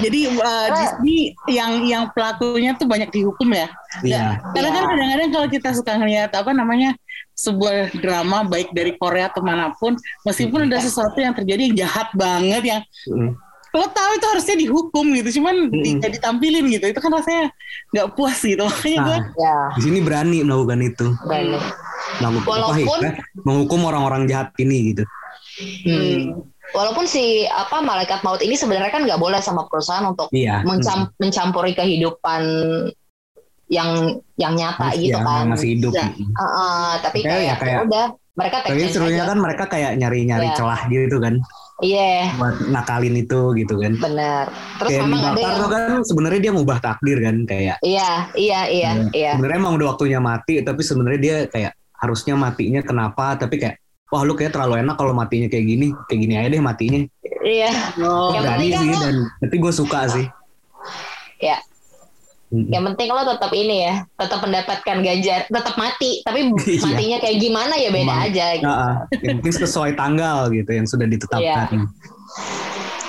Jadi 0.00 0.32
uh, 0.32 0.68
Disney 0.72 1.36
yang 1.44 1.84
yang 1.84 2.08
pelakunya 2.16 2.72
tuh 2.72 2.88
banyak 2.88 3.12
dihukum 3.12 3.52
ya. 3.52 3.68
Iya. 4.00 4.40
Karena 4.56 4.70
kan 4.72 4.84
kadang-kadang 4.88 5.28
kalau 5.28 5.48
kita 5.52 5.68
suka 5.76 5.92
ngeliat 6.00 6.32
apa 6.32 6.56
namanya 6.56 6.96
sebuah 7.42 7.74
drama 7.94 8.44
baik 8.44 8.70
dari 8.70 8.94
Korea 8.94 9.26
atau 9.26 9.42
mana 9.42 9.74
pun, 9.74 9.92
meskipun 10.22 10.64
ada 10.64 10.78
sesuatu 10.78 11.16
yang 11.16 11.34
terjadi 11.34 11.66
yang 11.66 11.76
jahat 11.76 12.08
banget 12.12 12.62
yang 12.64 12.82
Mm. 13.04 13.34
lo 13.72 13.88
tahu 13.88 14.10
itu 14.12 14.26
harusnya 14.28 14.56
dihukum 14.58 15.06
gitu, 15.16 15.40
cuman 15.40 15.66
Mm-mm. 15.66 15.96
tidak 15.96 16.20
ditampilin 16.20 16.68
gitu, 16.70 16.84
itu 16.86 17.00
kan 17.00 17.08
rasanya 17.10 17.48
nggak 17.88 18.08
puas 18.12 18.36
gitu. 18.38 18.60
Makanya 18.62 18.98
gue 19.00 19.16
Nah, 19.16 19.20
Ya, 19.34 19.56
di 19.72 19.80
sini 19.82 19.98
berani 19.98 20.38
melakukan 20.40 20.80
itu 20.82 21.06
benar. 21.22 21.56
melakukan 22.20 22.36
apa 22.36 22.50
Walaupun- 22.52 23.00
ya, 23.02 23.12
menghukum 23.42 23.80
orang-orang 23.82 24.22
jahat 24.26 24.52
ini 24.56 24.92
gitu 24.92 25.04
Hmm. 25.84 26.40
Walaupun 26.72 27.04
si 27.04 27.44
apa 27.44 27.80
malaikat 27.80 28.24
maut 28.24 28.40
ini 28.40 28.56
sebenarnya 28.56 28.88
kan 28.88 29.04
nggak 29.04 29.20
boleh 29.20 29.36
sama 29.38 29.68
perusahaan 29.68 30.00
untuk 30.06 30.32
iya 30.32 30.64
mencam- 30.64 31.12
mencampuri 31.16 31.72
kehidupan 31.72 32.42
yang 33.72 33.90
yang 34.36 34.52
nyata 34.52 34.92
Harus 34.92 35.00
gitu 35.00 35.16
yang 35.16 35.24
kan. 35.24 35.44
masih 35.48 35.68
hidup 35.72 35.92
Ya. 35.92 36.06
Uh, 36.12 36.44
uh, 36.44 36.88
tapi 37.00 37.18
Kayak- 37.18 37.32
kayak, 37.32 37.42
ya, 37.42 37.54
kayak- 37.56 37.72
ya 37.72 37.80
udah 37.82 38.06
mereka 38.32 38.56
tapi 38.62 38.80
serunya 38.86 39.16
aja. 39.18 39.28
kan 39.28 39.38
mereka 39.38 39.64
kayak 39.66 39.90
nyari-nyari 39.94 40.46
Iya. 40.46 40.56
celah 40.56 40.80
gitu 40.86 41.18
kan 41.18 41.34
Iya, 41.82 42.38
buat 42.38 42.56
nakalin 42.68 43.16
itu 43.18 43.40
gitu 43.56 43.74
kan 43.74 43.92
benar. 43.98 44.46
Terus 44.78 44.90
kayak 44.92 45.02
memang 45.02 45.20
ada 45.26 45.40
yang 45.40 45.56
tuh 45.58 45.68
kan 45.68 45.82
sebenarnya 46.04 46.40
dia 46.40 46.52
ngubah 46.52 46.78
takdir 46.78 47.18
kan 47.18 47.36
kayak 47.42 47.76
iya, 47.82 48.10
iya, 48.34 48.60
iya, 48.68 48.90
iya. 49.10 49.30
sebenarnya 49.34 49.58
emang 49.58 49.74
udah 49.74 49.86
waktunya 49.90 50.20
mati 50.20 50.60
tapi 50.60 50.78
sebenarnya 50.80 51.18
dia 51.18 51.36
kayak 51.48 51.72
harusnya 51.92 52.34
matinya 52.34 52.80
kenapa 52.80 53.34
tapi 53.34 53.58
kayak 53.58 53.82
wah 54.08 54.22
lu 54.22 54.32
kayak 54.32 54.52
terlalu 54.52 54.78
enak 54.78 54.94
kalau 54.94 55.10
matinya 55.10 55.48
kayak 55.48 55.64
gini 55.66 55.86
kayak 56.06 56.20
gini 56.20 56.34
aja 56.36 56.48
deh 56.50 56.62
matinya 56.62 57.00
Iya. 57.42 57.70
oh, 57.98 58.30
berani 58.30 58.66
kan 58.68 58.78
sih 58.78 58.88
lo- 58.88 59.00
dan 59.00 59.16
tapi 59.40 59.54
gue 59.58 59.72
suka 59.74 60.00
sih 60.08 60.26
Ya. 61.40 61.58
Mm-mm. 62.52 62.68
Yang 62.68 62.84
penting 62.92 63.08
lo 63.08 63.24
tetap 63.24 63.52
ini 63.56 63.76
ya, 63.88 63.94
tetap 64.12 64.44
mendapatkan 64.44 64.96
ganjar, 65.00 65.40
tetap 65.48 65.74
mati, 65.80 66.20
tapi 66.20 66.52
Iya. 66.68 66.84
matinya 66.84 67.18
kayak 67.24 67.36
gimana 67.40 67.74
ya 67.80 67.88
beda 67.88 68.04
Emang. 68.04 68.20
aja. 68.28 68.44
Gitu. 68.60 68.64
Nah, 68.68 68.76
ah, 68.76 68.94
yang 69.24 69.36
penting 69.40 69.54
sesuai 69.56 69.92
tanggal 69.96 70.36
gitu 70.52 70.70
yang 70.70 70.84
sudah 70.84 71.06
ditetapkan 71.08 71.66
Iya. 71.72 71.80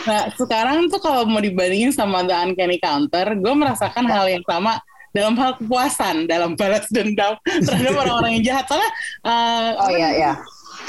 Nah, 0.03 0.21
sekarang 0.35 0.91
tuh 0.91 0.99
kalau 0.99 1.23
mau 1.23 1.39
dibandingin 1.39 1.91
sama 1.95 2.27
The 2.27 2.35
Uncanny 2.35 2.75
Counter, 2.79 3.35
gue 3.39 3.53
merasakan 3.55 4.03
hal 4.07 4.27
yang 4.27 4.43
sama 4.43 4.83
dalam 5.15 5.35
hal 5.39 5.55
kepuasan, 5.55 6.27
dalam 6.27 6.59
balas 6.59 6.87
dendam 6.91 7.39
terhadap 7.43 7.95
orang-orang 8.03 8.39
yang 8.39 8.43
jahat. 8.51 8.65
Soalnya 8.67 8.91
uh, 9.23 9.67
Oh 9.79 9.89
iya, 9.95 10.09
iya. 10.11 10.31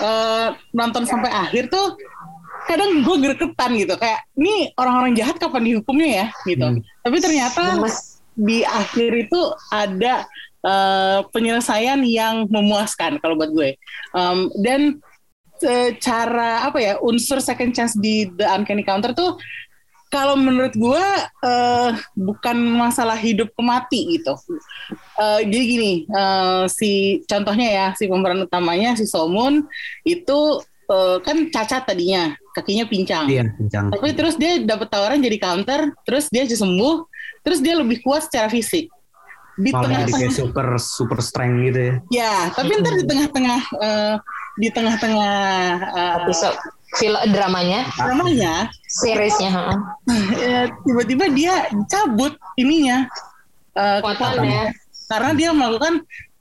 uh, 0.03 0.49
nonton 0.75 1.07
sampai 1.07 1.31
akhir 1.31 1.71
tuh 1.71 1.95
kadang 2.67 3.07
gue 3.07 3.17
gregetan 3.23 3.71
gitu. 3.79 3.95
Kayak, 3.95 4.27
ini 4.35 4.75
orang-orang 4.75 5.15
jahat 5.15 5.39
kapan 5.39 5.63
dihukumnya 5.63 6.09
ya? 6.11 6.27
gitu. 6.51 6.67
Hmm. 6.67 6.81
Tapi 7.07 7.17
ternyata 7.23 7.63
Gemes. 7.79 8.14
Di 8.35 8.67
akhir 8.67 9.11
itu 9.31 9.41
ada 9.71 10.27
uh, 10.67 11.25
penyelesaian 11.31 12.03
yang 12.03 12.51
memuaskan 12.51 13.23
kalau 13.23 13.39
buat 13.39 13.51
gue. 13.55 13.79
Um, 14.15 14.51
dan 14.61 14.99
secara 15.59 16.67
apa 16.67 16.79
ya 16.83 16.93
unsur 17.01 17.39
second 17.39 17.73
chance 17.73 17.95
di 17.95 18.27
The 18.27 18.45
Uncanny 18.51 18.83
Counter 18.83 19.15
tuh 19.15 19.39
kalau 20.13 20.39
menurut 20.39 20.71
gue 20.79 21.07
eh, 21.43 21.91
bukan 22.15 22.55
masalah 22.79 23.19
hidup 23.19 23.51
ke 23.51 23.63
mati 23.67 24.01
gitu. 24.15 24.39
Eh, 25.19 25.41
jadi 25.43 25.65
gini, 25.67 25.93
eh, 26.07 26.65
si 26.71 27.19
contohnya 27.27 27.67
ya 27.67 27.87
si 27.99 28.07
pemeran 28.07 28.47
utamanya 28.47 28.95
si 28.95 29.11
Somun 29.11 29.67
itu 30.07 30.63
eh, 30.87 31.19
kan 31.19 31.51
cacat 31.51 31.83
tadinya, 31.83 32.31
kakinya 32.55 32.87
pincang. 32.87 33.27
iya 33.27 33.43
kencang 33.59 33.91
Tapi 33.91 34.15
terus 34.15 34.39
dia 34.39 34.63
dapat 34.63 34.87
tawaran 34.87 35.19
jadi 35.19 35.39
counter, 35.43 35.91
terus 36.07 36.31
dia 36.31 36.47
sembuh, 36.47 37.11
terus 37.45 37.61
dia 37.61 37.77
lebih 37.77 38.01
kuat 38.01 38.27
secara 38.27 38.49
fisik. 38.49 38.89
Di 39.55 39.71
malah 39.71 39.87
jadi 39.87 40.11
tengah-tengah 40.11 40.19
kayak 40.19 40.35
super 40.35 40.67
super 40.83 41.19
strength 41.23 41.63
gitu 41.63 41.79
ya 41.79 41.95
Ya, 42.11 42.35
tapi 42.51 42.75
ntar 42.75 42.99
di 42.99 43.07
tengah-tengah 43.07 43.61
eh, 43.79 44.15
di 44.59 44.69
tengah-tengah 44.75 45.37
eh, 45.95 46.15
Episode 46.27 46.59
film 46.95 47.19
dramanya, 47.35 47.91
namanya 47.99 48.71
seriesnya, 48.87 49.51
heeh. 49.51 49.79
eh, 50.39 50.67
tiba-tiba 50.87 51.27
dia 51.35 51.55
cabut 51.91 52.39
ininya 52.55 53.07
eh, 53.75 53.99
Kekuatannya. 53.99 54.63
karena 55.11 55.31
dia 55.35 55.51
melakukan 55.51 55.95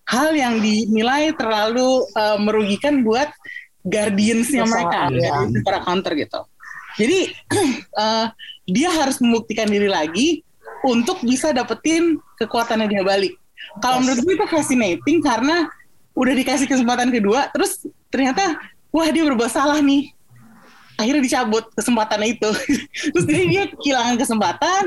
hal 0.10 0.30
yang 0.38 0.62
dinilai 0.62 1.34
terlalu 1.34 2.06
eh, 2.18 2.38
merugikan 2.38 3.02
buat 3.02 3.30
guardiansnya 3.84 4.64
mereka, 4.70 5.10
iya. 5.10 5.34
guardians 5.34 5.66
para 5.66 5.80
counter 5.82 6.14
gitu. 6.16 6.42
Jadi 7.02 7.20
eh, 8.06 8.26
dia 8.70 8.90
harus 8.94 9.18
membuktikan 9.22 9.66
diri 9.66 9.90
lagi 9.90 10.46
untuk 10.84 11.24
bisa 11.24 11.56
dapetin 11.56 12.20
kekuatannya 12.38 12.88
dia 12.92 13.02
balik. 13.02 13.34
Kalau 13.80 14.04
menurut 14.04 14.20
gue 14.22 14.34
itu 14.36 14.48
fascinating 14.52 15.18
karena 15.24 15.66
udah 16.14 16.34
dikasih 16.36 16.68
kesempatan 16.68 17.10
kedua, 17.10 17.50
terus 17.56 17.88
ternyata 18.12 18.60
wah 18.94 19.08
dia 19.10 19.24
berbuat 19.26 19.50
salah 19.50 19.80
nih. 19.80 20.12
Akhirnya 21.00 21.26
dicabut 21.26 21.66
kesempatannya 21.74 22.38
itu. 22.38 22.52
terus 23.16 23.26
jadi 23.26 23.44
dia 23.50 23.64
kehilangan 23.72 24.16
kesempatan. 24.20 24.84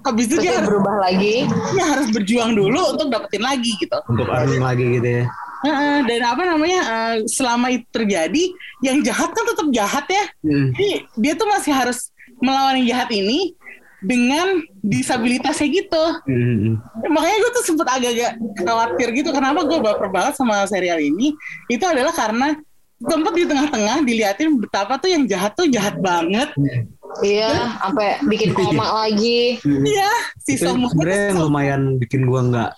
Habis 0.00 0.32
itu 0.32 0.40
Terus 0.40 0.44
dia 0.48 0.52
harus, 0.56 0.68
berubah 0.72 0.96
lagi. 0.96 1.44
dia 1.76 1.84
harus 1.84 2.08
berjuang 2.08 2.56
dulu 2.56 2.96
untuk 2.96 3.12
dapetin 3.12 3.44
lagi 3.44 3.76
gitu. 3.76 4.00
untuk 4.08 4.32
earning 4.32 4.64
lagi 4.64 4.96
gitu 4.96 5.04
ya 5.04 5.24
Heeh, 5.60 5.98
dan 6.08 6.20
apa 6.24 6.42
namanya 6.48 6.80
eh, 6.80 7.16
selama 7.28 7.68
itu 7.68 7.84
terjadi, 7.92 8.48
yang 8.80 9.04
jahat 9.04 9.28
kan 9.28 9.44
tetap 9.44 9.68
jahat 9.76 10.06
ya. 10.08 10.24
Hmm. 10.40 10.72
Jadi 10.72 11.04
dia 11.20 11.32
tuh 11.36 11.44
masih 11.52 11.72
harus 11.76 12.08
melawan 12.40 12.80
yang 12.80 12.96
jahat 12.96 13.12
ini 13.12 13.52
dengan 14.00 14.64
disabilitasnya 14.80 15.68
gitu. 15.68 16.04
Hmm. 16.24 16.80
Makanya 17.04 17.36
gue 17.36 17.50
tuh 17.52 17.64
sempet 17.64 17.86
agak-agak 17.88 18.32
khawatir 18.64 19.08
gitu. 19.12 19.30
Kenapa 19.32 19.64
gue 19.64 19.78
baper 19.80 20.08
banget 20.08 20.34
sama 20.40 20.64
serial 20.64 21.00
ini? 21.00 21.36
Itu 21.68 21.84
adalah 21.84 22.12
karena 22.12 22.56
tempat 23.00 23.32
di 23.32 23.44
tengah-tengah 23.48 23.96
diliatin 24.04 24.60
betapa 24.60 25.00
tuh 25.00 25.08
yang 25.08 25.24
jahat 25.24 25.56
tuh 25.56 25.68
jahat 25.68 25.96
banget. 26.00 26.52
Iya, 27.24 27.80
sampai 27.80 28.22
bikin 28.28 28.52
koma 28.52 29.04
lagi. 29.08 29.58
Iya, 29.64 30.10
si 30.40 30.60
sebenarnya 30.60 31.34
lumayan 31.36 31.96
bikin 31.98 32.28
gua 32.28 32.44
nggak 32.46 32.70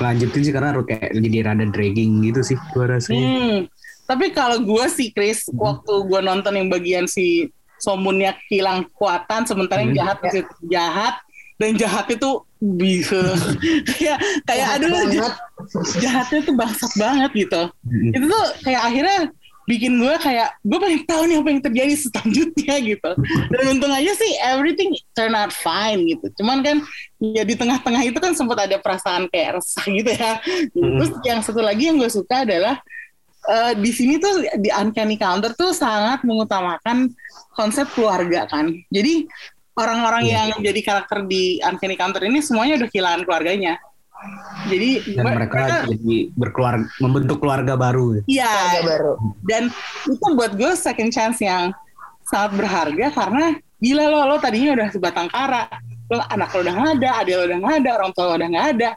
lanjutin 0.00 0.40
sih 0.40 0.54
karena 0.54 0.72
kayak 0.72 1.12
jadi 1.12 1.38
rada 1.52 1.66
dragging 1.68 2.24
gitu 2.24 2.40
sih 2.40 2.56
gua 2.72 2.96
rasanya 2.96 3.20
Hmm. 3.26 3.58
Tapi 4.06 4.30
kalau 4.30 4.62
gue 4.62 4.86
sih 4.86 5.10
Chris, 5.10 5.50
waktu 5.50 6.06
gue 6.06 6.20
nonton 6.22 6.54
yang 6.54 6.70
bagian 6.70 7.10
si 7.10 7.50
Somunnya 7.86 8.34
hilang 8.50 8.90
kekuatan, 8.90 9.46
sementara 9.46 9.78
yang 9.80 9.94
Hmm. 9.94 10.00
jahat 10.02 10.16
masih 10.18 10.42
jahat 10.66 11.14
dan 11.56 11.70
jahat 11.72 12.06
itu 12.10 12.30
bisa 12.58 13.22
kayak 13.94 14.18
kayak 14.42 14.66
aduh 14.74 14.90
banget. 14.90 15.32
jahatnya 15.96 16.40
tuh 16.42 16.54
bangsat 16.54 16.92
banget 16.96 17.30
gitu. 17.46 17.62
Hmm. 17.70 18.10
Itu 18.10 18.26
tuh 18.26 18.44
kayak 18.60 18.82
akhirnya 18.82 19.18
bikin 19.66 19.98
gue 19.98 20.14
kayak 20.16 20.62
gue 20.62 20.78
pengen 20.78 21.02
tahu 21.04 21.22
nih 21.26 21.36
apa 21.36 21.48
yang 21.48 21.58
terjadi 21.60 21.94
selanjutnya 21.96 22.74
gitu. 22.90 23.10
Dan 23.48 23.62
untung 23.68 23.90
aja 23.90 24.12
sih 24.12 24.30
everything 24.44 24.90
turn 25.12 25.32
out 25.32 25.50
fine 25.50 26.06
gitu. 26.06 26.26
Cuman 26.38 26.60
kan 26.60 26.82
ya 27.18 27.42
di 27.42 27.54
tengah-tengah 27.54 28.02
itu 28.02 28.18
kan 28.18 28.30
sempat 28.32 28.66
ada 28.66 28.76
perasaan 28.76 29.26
kayak 29.26 29.58
resah 29.58 29.86
gitu 29.86 30.10
ya. 30.10 30.38
Terus 30.70 31.10
yang 31.22 31.40
satu 31.40 31.62
lagi 31.62 31.86
yang 31.86 31.96
gue 31.96 32.06
suka 32.06 32.42
adalah 32.42 32.78
eh, 33.46 33.72
di 33.74 33.90
sini 33.90 34.16
tuh 34.16 34.32
di 34.56 34.68
Uncanny 34.68 35.16
Counter 35.16 35.52
tuh 35.52 35.70
sangat 35.70 36.22
mengutamakan 36.22 37.10
konsep 37.52 37.86
keluarga 37.92 38.44
kan. 38.46 38.68
Jadi 38.88 39.26
orang-orang 39.74 40.24
Iya. 40.24 40.32
yang 40.32 40.60
jadi 40.62 40.80
karakter 40.82 41.24
di 41.24 41.60
Uncanny 41.60 41.94
Counter 41.94 42.22
ini 42.22 42.40
semuanya 42.40 42.78
udah 42.78 42.88
kehilangan 42.88 43.22
keluarganya. 43.22 43.74
Jadi 44.66 44.90
dan 45.12 45.22
gue- 45.22 45.36
mereka 45.36 45.60
jadi 45.86 46.16
berkeluarga 46.32 46.88
membentuk 46.98 47.36
keluarga 47.36 47.76
baru 47.76 48.24
Iya, 48.24 48.48
Keluarga 48.48 48.80
baru. 48.88 49.12
dan 49.44 49.62
itu 50.04 50.26
buat 50.32 50.52
gue 50.56 50.72
second 50.74 51.12
chance 51.12 51.38
yang 51.38 51.70
sangat 52.24 52.56
berharga 52.56 53.06
karena 53.12 53.46
gila 53.76 54.04
lo 54.08 54.18
lo 54.24 54.36
tadinya 54.40 54.72
udah 54.72 54.88
sebatang 54.88 55.28
kara 55.28 55.68
lo 56.08 56.18
anak 56.26 56.48
lo 56.50 56.64
udah 56.64 56.74
nggak 56.74 56.90
ada 56.96 57.08
adik 57.22 57.34
lo 57.36 57.42
udah 57.44 57.58
nggak 57.60 57.74
ada 57.76 57.90
orang 57.92 58.10
tua 58.10 58.24
lo 58.24 58.34
udah 58.34 58.48
nggak 58.48 58.66
ada 58.74 58.90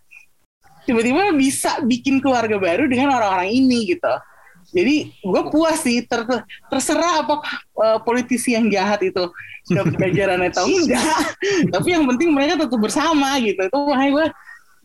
tiba-tiba 0.88 1.22
bisa 1.36 1.78
bikin 1.84 2.18
keluarga 2.18 2.56
baru 2.58 2.88
dengan 2.88 3.14
orang-orang 3.14 3.52
ini 3.52 3.92
gitu 3.92 4.14
jadi 4.70 4.96
gue 5.12 5.42
puas 5.50 5.82
sih 5.82 6.06
ter- 6.06 6.46
terserah 6.70 7.26
apakah 7.26 7.54
eh, 7.58 8.00
politisi 8.06 8.54
yang 8.54 8.70
jahat 8.70 9.02
itu 9.02 9.30
dapat 9.70 9.98
ganjaran 9.98 10.42
atau 10.46 10.66
enggak 10.66 11.04
tapi 11.74 11.88
yang 11.94 12.06
penting 12.06 12.30
mereka 12.34 12.58
tetap 12.66 12.80
bersama 12.80 13.38
gitu 13.42 13.60
itu 13.60 13.78
makanya 13.86 14.12
gue 14.14 14.26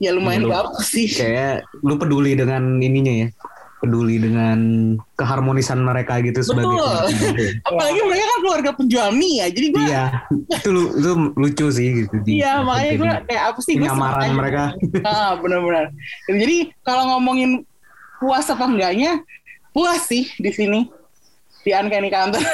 ya 0.02 0.10
lumayan 0.12 0.48
Lu- 0.48 0.52
bagus 0.52 0.88
sih 0.90 1.08
kayak 1.08 1.64
lu 1.80 1.94
peduli 1.96 2.36
dengan 2.36 2.80
ininya 2.80 3.14
ya 3.24 3.28
peduli 3.84 4.16
dengan 4.16 4.58
keharmonisan 5.12 5.76
mereka 5.76 6.16
gitu 6.24 6.40
sebagai 6.40 6.72
Betul. 6.72 6.88
keluarga. 6.88 7.28
apalagi 7.68 8.00
mereka 8.00 8.24
kan 8.24 8.38
keluarga 8.40 8.70
penjual 8.72 9.08
mie 9.12 9.44
ya 9.44 9.46
jadi 9.52 9.66
gue 9.68 9.84
iya 9.84 10.04
itu 10.56 10.68
lu 10.72 10.82
itu 10.96 11.10
lucu 11.36 11.66
sih 11.68 11.88
gitu 12.00 12.14
Iya 12.24 12.64
makanya 12.64 12.92
gue 12.96 13.10
kayak 13.28 13.42
apa 13.52 13.60
sih 13.60 13.74
aja. 13.76 14.32
mereka. 14.32 14.62
Ah 15.04 15.36
benar-benar. 15.36 15.92
Jadi 16.32 16.72
kalau 16.80 17.12
ngomongin 17.12 17.60
puas 18.16 18.48
apa 18.48 18.64
enggaknya 18.64 19.20
puas 19.74 20.06
sih 20.06 20.30
di 20.38 20.54
sini. 20.54 20.86
di 21.64 21.72
Uncanny 21.72 22.12
Counter 22.12 22.44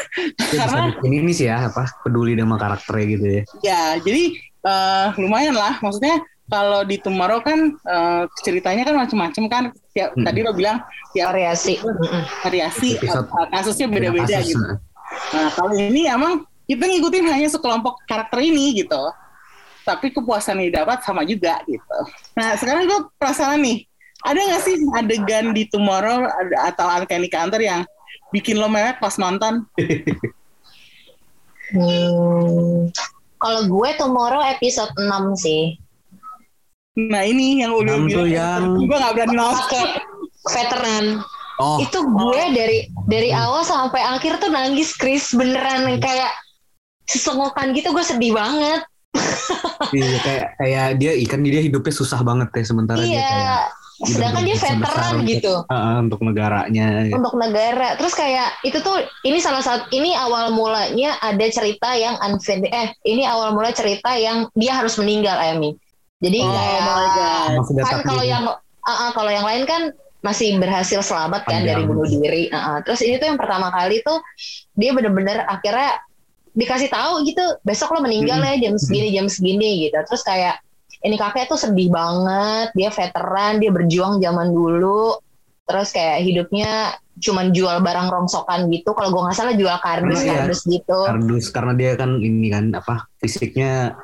karena 0.54 0.94
ini 1.02 1.34
sih 1.34 1.50
ya 1.50 1.66
apa 1.66 1.82
peduli 2.06 2.38
sama 2.38 2.54
karakternya 2.54 3.06
gitu 3.10 3.26
ya. 3.26 3.42
ya 3.58 3.82
jadi 4.06 4.38
eh, 4.62 5.06
lumayan 5.18 5.58
lah 5.58 5.82
maksudnya 5.82 6.22
kalau 6.46 6.86
di 6.86 6.94
Tomorrow 6.94 7.42
kan 7.42 7.74
eh, 7.74 8.22
ceritanya 8.46 8.86
kan 8.86 8.94
macam-macam 8.94 9.44
kan 9.50 9.64
tiap 9.90 10.14
Mm-mm. 10.14 10.22
tadi 10.22 10.38
lo 10.46 10.54
bilang 10.54 10.78
tiap 11.10 11.34
variasi 11.34 11.82
Mm-mm. 11.82 12.22
variasi 12.46 13.02
Episode. 13.02 13.26
eh, 13.34 13.46
kasusnya 13.50 13.86
beda-beda 13.90 14.30
Kasus, 14.38 14.54
gitu 14.54 14.62
nah. 14.62 14.78
Nah, 15.34 15.48
kalau 15.58 15.74
ini 15.74 16.06
emang 16.06 16.46
kita 16.70 16.86
ngikutin 16.86 17.26
hanya 17.26 17.50
sekelompok 17.50 18.06
karakter 18.06 18.38
ini 18.46 18.78
gitu. 18.78 19.02
Tapi 19.82 20.14
kepuasan 20.14 20.62
yang 20.62 20.70
didapat 20.70 21.02
sama 21.02 21.26
juga 21.26 21.58
gitu. 21.66 21.98
Nah, 22.38 22.54
sekarang 22.54 22.86
gue 22.86 23.10
penasaran 23.18 23.58
nih. 23.58 23.89
Ada 24.20 24.36
nggak 24.38 24.62
sih 24.62 24.76
adegan 24.92 25.46
di 25.50 25.64
Tomorrow 25.66 26.28
ada- 26.28 26.60
atau 26.68 26.86
Uncanny 26.90 27.26
Counter 27.26 27.58
yang 27.58 27.80
bikin 28.30 28.56
lo 28.56 28.68
mewek 28.68 28.98
pas 28.98 29.16
nonton? 29.16 29.64
Hmm, 31.70 32.90
kalau 33.38 33.60
gue 33.64 33.90
tomorrow 33.94 34.42
episode 34.42 34.90
6 34.92 35.06
sih. 35.38 35.78
Nah, 36.98 37.22
ini 37.22 37.62
yang 37.62 37.72
udah 37.72 37.96
bilang. 38.02 38.26
yang- 38.28 38.74
Gue 38.76 38.92
nggak 38.92 39.14
berani 39.14 39.36
nonton. 39.38 39.86
Veteran. 40.42 41.04
Oh, 41.60 41.76
Itu 41.76 42.00
gue 42.00 42.42
dari 42.56 42.78
dari 43.04 43.30
awal 43.30 43.60
sampai 43.62 44.00
akhir 44.00 44.40
tuh 44.40 44.48
nangis 44.48 44.96
Chris 44.96 45.28
beneran 45.30 46.00
kayak 46.00 46.32
sesengokan 47.04 47.76
gitu 47.76 47.92
gue 47.92 48.00
sedih 48.00 48.32
banget. 48.32 48.80
iya 49.90 50.16
kayak 50.22 50.46
kayak 50.56 50.86
dia 50.96 51.12
ikan 51.26 51.42
dia 51.42 51.58
hidupnya 51.58 51.90
susah 51.90 52.22
banget 52.22 52.46
ya 52.54 52.62
sementara 52.64 53.02
dia 53.02 53.10
kayak 53.10 53.26
iya. 53.26 53.58
Sedangkan 54.00 54.42
dia 54.48 54.56
veteran 54.56 55.12
untuk- 55.20 55.28
gitu 55.28 55.54
Heeh, 55.68 55.96
untuk 56.00 56.20
negaranya. 56.24 56.86
untuk 57.12 57.34
negara. 57.36 57.88
Terus 58.00 58.16
kayak 58.16 58.48
itu 58.64 58.80
tuh 58.80 58.96
ini 59.28 59.36
salah 59.44 59.60
satu 59.60 59.92
ini 59.92 60.16
awal 60.16 60.48
mulanya 60.56 61.20
ada 61.20 61.46
cerita 61.52 61.92
yang 61.92 62.16
unfin 62.24 62.64
eh 62.64 62.96
ini 63.04 63.28
awal 63.28 63.52
mula 63.52 63.68
cerita 63.76 64.16
yang 64.16 64.48
dia 64.56 64.72
harus 64.72 64.96
meninggal 64.96 65.36
Amy. 65.36 65.76
Jadi 66.20 66.40
Oh 66.40 66.48
kayak 66.48 66.80
kan 67.84 68.00
kalau 68.04 68.24
yang 68.24 68.44
ah, 68.84 68.92
ah, 68.92 69.10
kalau 69.12 69.28
yang 69.28 69.44
lain 69.44 69.68
kan 69.68 69.92
masih 70.20 70.56
berhasil 70.60 71.00
selamat 71.00 71.48
kan 71.48 71.64
Panjang. 71.64 71.80
dari 71.80 71.82
bunuh 71.84 72.04
diri. 72.08 72.48
Ah, 72.52 72.56
ah. 72.56 72.78
Terus 72.84 73.00
ini 73.04 73.16
tuh 73.16 73.32
yang 73.32 73.40
pertama 73.40 73.72
kali 73.72 74.00
tuh 74.04 74.20
dia 74.76 74.92
bener-bener 74.92 75.44
akhirnya 75.44 76.00
dikasih 76.56 76.88
tahu 76.88 77.24
gitu 77.24 77.40
besok 77.62 77.94
lo 77.94 78.04
meninggal 78.04 78.40
ya 78.42 78.56
jam 78.58 78.74
segini 78.80 79.12
jam 79.12 79.28
segini 79.28 79.88
gitu. 79.88 79.96
Terus 80.08 80.24
kayak 80.24 80.60
ini 81.00 81.16
kakek 81.16 81.48
tuh 81.48 81.56
sedih 81.56 81.88
banget. 81.88 82.72
Dia 82.76 82.90
veteran, 82.92 83.56
dia 83.60 83.70
berjuang 83.72 84.20
zaman 84.20 84.48
dulu. 84.52 85.16
Terus 85.64 85.88
kayak 85.94 86.18
hidupnya 86.26 86.94
cuman 87.20 87.52
jual 87.52 87.80
barang 87.80 88.08
rongsokan 88.08 88.68
gitu. 88.72 88.92
Kalau 88.92 89.08
gue 89.12 89.22
nggak 89.22 89.36
salah 89.36 89.54
jual 89.54 89.76
kardus 89.80 90.20
Iya. 90.24 90.44
kardus 90.44 90.60
gitu. 90.66 90.98
kardus 91.06 91.46
karena 91.52 91.72
dia 91.76 91.90
kan 91.96 92.20
ini 92.20 92.48
kan 92.48 92.72
apa 92.74 93.06
fisiknya 93.20 93.94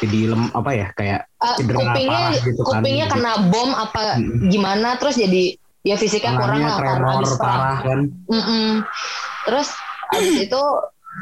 jadi 0.00 0.34
lem 0.34 0.50
apa 0.50 0.70
ya 0.72 0.88
kayak 0.96 1.20
cedera 1.60 1.78
kupingnya 1.78 2.26
gitu 2.42 2.62
kan. 2.64 2.80
kupingnya 2.82 3.06
kena 3.12 3.32
bom 3.52 3.70
apa 3.70 4.18
gimana 4.48 4.96
terus 4.98 5.14
jadi 5.20 5.54
ya 5.84 5.94
fisiknya 5.94 6.34
kurang 6.34 6.58
tangannya 6.58 6.68
lah 6.68 6.78
karena 6.80 7.08
habis 7.18 7.34
parah 7.38 7.78
kan. 7.82 8.00
Mm-mm. 8.30 8.66
Terus 9.46 9.68
abis 10.12 10.36
itu 10.48 10.62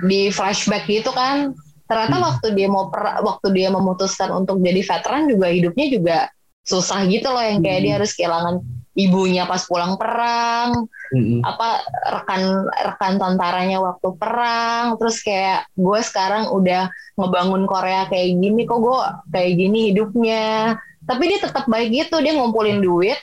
di 0.07 0.21
flashback 0.31 0.85
gitu 0.87 1.11
kan 1.11 1.55
ternyata 1.91 2.17
Hmm. 2.23 2.27
waktu 2.31 2.47
dia 2.55 2.69
mau 2.71 2.87
per, 2.87 3.19
waktu 3.27 3.51
dia 3.51 3.69
memutuskan 3.75 4.31
untuk 4.31 4.63
jadi 4.63 4.79
veteran 4.79 5.27
juga 5.27 5.51
hidupnya 5.51 5.87
juga 5.91 6.19
susah 6.63 7.03
gitu 7.11 7.27
loh 7.27 7.43
yang 7.43 7.59
kayak 7.59 7.83
Hmm. 7.83 7.87
dia 7.91 7.95
harus 7.99 8.13
kehilangan 8.15 8.57
ibunya 8.95 9.47
pas 9.47 9.63
pulang 9.67 9.95
perang 9.99 10.87
Mm-mm. 11.15 11.41
apa 11.47 11.69
rekan 12.11 12.43
rekan 12.67 13.15
tentaranya 13.19 13.79
waktu 13.79 14.09
perang 14.19 14.99
terus 14.99 15.23
kayak 15.23 15.67
gue 15.79 16.01
sekarang 16.03 16.51
udah 16.51 16.91
ngebangun 17.15 17.71
Korea 17.71 18.11
kayak 18.11 18.35
gini 18.35 18.67
kok 18.67 18.83
gue 18.83 18.99
kayak 19.31 19.53
gini 19.57 19.79
hidupnya 19.95 20.75
tapi 21.07 21.23
dia 21.31 21.39
tetap 21.39 21.71
baik 21.71 21.91
gitu 21.91 22.19
dia 22.19 22.35
ngumpulin 22.35 22.83
duit 22.83 23.19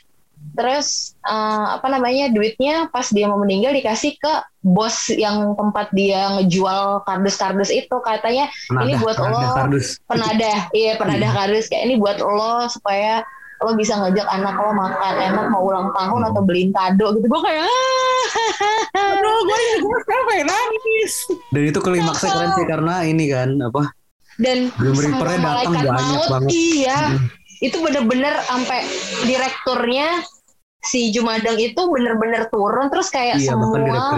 terus 0.53 0.87
eh, 1.21 1.33
apa 1.71 1.85
namanya 1.87 2.27
duitnya 2.27 2.87
pas 2.87 3.05
dia 3.07 3.25
mau 3.25 3.37
meninggal 3.37 3.71
dikasih 3.71 4.15
ke 4.15 4.33
bos 4.59 5.07
yang 5.07 5.53
tempat 5.53 5.89
dia 5.91 6.33
ngejual 6.33 7.03
kardus-kardus 7.03 7.69
itu 7.69 7.93
katanya 7.99 8.49
Ini 8.67 8.97
buat 8.97 9.15
penadah 9.15 9.37
lo. 9.43 9.55
kardus. 9.55 9.87
penadah 10.03 10.57
iya 10.71 10.95
penadah 10.95 11.29
Hmm. 11.29 11.39
kardus 11.39 11.65
kayak 11.67 11.83
ini 11.83 11.95
buat 11.95 12.17
lo 12.17 12.65
supaya 12.67 13.21
lo 13.59 13.73
bisa 13.73 13.95
ngajak 13.95 14.25
anak 14.27 14.53
lo 14.55 14.69
makan 14.71 15.13
enak 15.19 15.45
mau 15.47 15.61
ulang 15.63 15.89
tahun 15.91 16.19
Hmm. 16.19 16.29
atau 16.29 16.41
beliin 16.41 16.71
kado 16.71 17.05
gitu 17.11 17.25
gue 17.27 17.41
kayak 17.43 17.63
"Ah." 17.63 18.25
Aduh, 19.13 19.37
gue 19.43 19.57
juga 19.75 19.97
sekarang 19.99 20.25
pengen 20.27 20.47
nangis. 20.47 21.13
Dan 21.47 21.61
itu 21.65 21.79
klimaksnya 21.79 22.29
keren 22.29 22.51
sih 22.51 22.65
karena 22.65 22.93
ini 23.03 23.25
kan 23.27 23.49
apa 23.59 23.93
dan 24.37 24.69
semua 24.71 24.93
Reaper-nya 24.95 25.39
datang 25.39 25.73
banyak 25.87 26.23
banget. 26.27 26.49
iya 26.51 26.99
Mm. 27.09 27.25
Itu 27.63 27.77
bener-bener 27.81 28.37
sampai 28.45 28.85
direkturnya 29.25 30.21
si 30.81 31.09
Jumadang 31.11 31.57
itu 31.57 31.81
bener-bener 31.89 32.47
turun 32.53 32.87
terus 32.93 33.09
kayak 33.09 33.41
iya 33.41 33.49
semua 33.49 34.13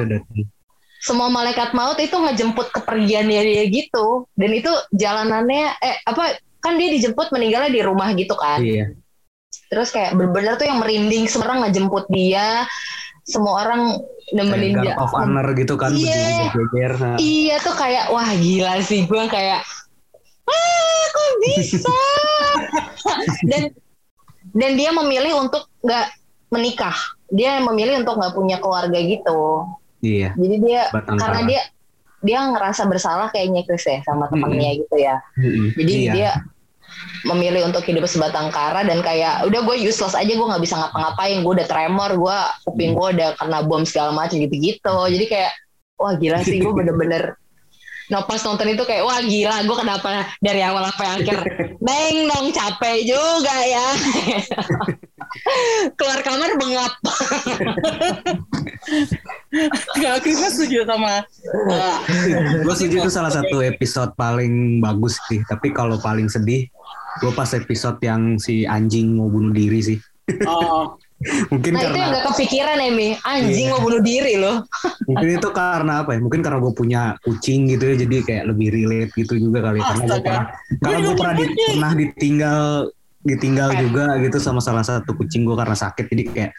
semua 0.99 1.31
malaikat 1.31 1.71
maut 1.71 1.95
itu 1.95 2.11
ngejemput 2.11 2.75
kepergiannya 2.75 3.41
dia 3.47 3.63
gitu 3.71 4.27
dan 4.35 4.51
itu 4.51 4.71
jalanannya 4.91 5.71
eh 5.79 5.95
apa 6.03 6.35
kan 6.59 6.75
dia 6.75 6.91
dijemput 6.91 7.31
meninggalnya 7.31 7.71
di 7.71 7.81
rumah 7.81 8.11
gitu 8.13 8.35
kan 8.35 8.59
Iya. 8.59 8.91
terus 9.71 9.95
kayak 9.95 10.13
bener-bener 10.19 10.59
tuh 10.59 10.67
yang 10.67 10.83
merinding 10.83 11.25
semua 11.31 11.55
orang 11.55 11.71
ngejemput 11.71 12.05
dia 12.11 12.67
semua 13.23 13.63
orang 13.63 13.95
nemenin 14.35 14.75
dia 14.83 14.93
of 14.99 15.15
Honor 15.15 15.47
gitu 15.55 15.79
kan 15.79 15.95
Iya. 15.95 16.51
Nah, 16.99 17.17
iya 17.17 17.55
tuh 17.63 17.73
kayak 17.79 18.11
wah 18.11 18.29
gila 18.35 18.83
sih 18.83 19.07
gue 19.07 19.23
kayak 19.31 19.63
ah 20.49 21.03
kok 21.13 21.29
bisa? 21.45 21.97
Dan 23.51 23.63
dan 24.49 24.71
dia 24.73 24.89
memilih 24.89 25.45
untuk 25.45 25.69
nggak 25.85 26.07
menikah. 26.49 26.97
Dia 27.29 27.61
memilih 27.61 28.01
untuk 28.01 28.17
nggak 28.17 28.33
punya 28.33 28.57
keluarga 28.57 28.97
gitu. 28.97 29.69
Iya. 29.99 30.31
jadi 30.39 30.55
dia 30.63 30.81
Batang 30.95 31.19
karena 31.19 31.41
dia 31.43 31.61
dia 32.23 32.39
ngerasa 32.39 32.87
bersalah 32.87 33.27
kayaknya 33.35 33.67
Chris 33.67 33.83
ya 33.83 33.99
sama 34.07 34.31
temannya 34.31 34.79
gitu 34.79 34.95
ya. 34.95 35.19
Mm-mm. 35.35 35.75
jadi 35.75 35.93
Iya. 35.93 36.11
dia 36.15 36.31
memilih 37.27 37.67
untuk 37.67 37.83
hidup 37.83 38.07
sebatang 38.07 38.47
kara 38.49 38.87
dan 38.87 39.03
kayak 39.03 39.43
udah 39.45 39.59
gue 39.59 39.75
useless 39.83 40.15
aja 40.15 40.31
gue 40.31 40.47
nggak 40.47 40.63
bisa 40.63 40.79
ngapa-ngapain. 40.79 41.43
Gue 41.43 41.53
udah 41.59 41.67
tremor 41.67 42.11
gue 42.15 42.37
kuping 42.63 42.95
gue 42.95 43.07
udah 43.19 43.29
kena 43.35 43.59
bom 43.67 43.83
segala 43.83 44.15
macam 44.15 44.39
gitu-gitu. 44.39 44.95
Jadi 45.11 45.25
kayak 45.27 45.51
wah 45.99 46.15
gila 46.15 46.39
sih 46.47 46.63
gue 46.63 46.73
bener-bener 46.79 47.35
Nah 48.09 48.25
pas 48.25 48.41
nonton 48.41 48.73
itu 48.73 48.83
kayak 48.85 49.05
wah 49.05 49.21
gila 49.21 49.57
gue 49.63 49.77
kenapa 49.77 50.09
dari 50.41 50.61
awal 50.65 50.85
sampai 50.89 51.07
akhir 51.21 51.37
neng 51.85 52.27
dong 52.27 52.49
capek 52.51 53.05
juga 53.05 53.55
ya 53.69 53.87
keluar 55.97 56.19
kamar 56.25 56.57
bengap 56.57 56.93
Kalau 60.01 60.19
Krisna 60.21 60.49
setuju 60.49 60.85
sama 60.89 61.21
uh, 61.69 61.97
gue 62.65 62.73
setuju 62.73 63.05
itu 63.05 63.11
salah 63.13 63.29
satu 63.33 63.61
episode 63.61 64.13
paling 64.17 64.81
bagus 64.81 65.17
sih. 65.29 65.41
Tapi 65.45 65.73
kalau 65.73 66.01
paling 66.01 66.29
sedih, 66.29 66.65
gue 67.21 67.31
pas 67.33 67.49
episode 67.53 67.97
yang 68.01 68.37
si 68.41 68.65
anjing 68.65 69.17
mau 69.17 69.29
bunuh 69.29 69.53
diri 69.53 69.79
sih. 69.81 69.97
oh, 70.45 70.97
Mungkin 71.51 71.75
nah 71.75 71.83
itu 71.83 71.87
yang 71.91 71.95
karena 71.99 72.15
gak 72.15 72.25
kepikiran 72.31 72.77
Emi 72.79 73.09
anjing 73.27 73.67
Iya. 73.67 73.75
mau 73.75 73.83
bunuh 73.83 73.99
diri 73.99 74.39
loh 74.39 74.63
mungkin 75.03 75.27
itu 75.35 75.49
karena 75.51 75.93
apa 76.07 76.15
ya? 76.15 76.19
Mungkin 76.23 76.39
karena 76.39 76.59
gue 76.63 76.71
punya 76.71 77.01
kucing 77.19 77.67
gitu 77.67 77.83
ya, 77.91 77.95
jadi 77.99 78.15
kayak 78.23 78.43
lebih 78.47 78.67
relate 78.71 79.11
gitu 79.13 79.33
juga 79.35 79.67
kali. 79.67 79.83
Karena 79.83 79.99
gue 79.99 80.07
Astaga. 80.07 80.23
pernah, 80.23 80.45
karena 80.79 80.97
gue 81.03 81.15
pernah, 81.19 81.35
di- 81.35 81.49
pernah 81.75 81.91
ditinggal 81.91 82.61
ditinggal 83.19 83.69
Pet. 83.75 83.79
juga 83.83 84.05
gitu 84.23 84.37
sama 84.39 84.63
salah 84.63 84.79
satu 84.79 85.11
kucing 85.11 85.43
gue 85.43 85.55
karena 85.59 85.75
sakit. 85.75 86.05
Jadi 86.07 86.23
kayak 86.31 86.51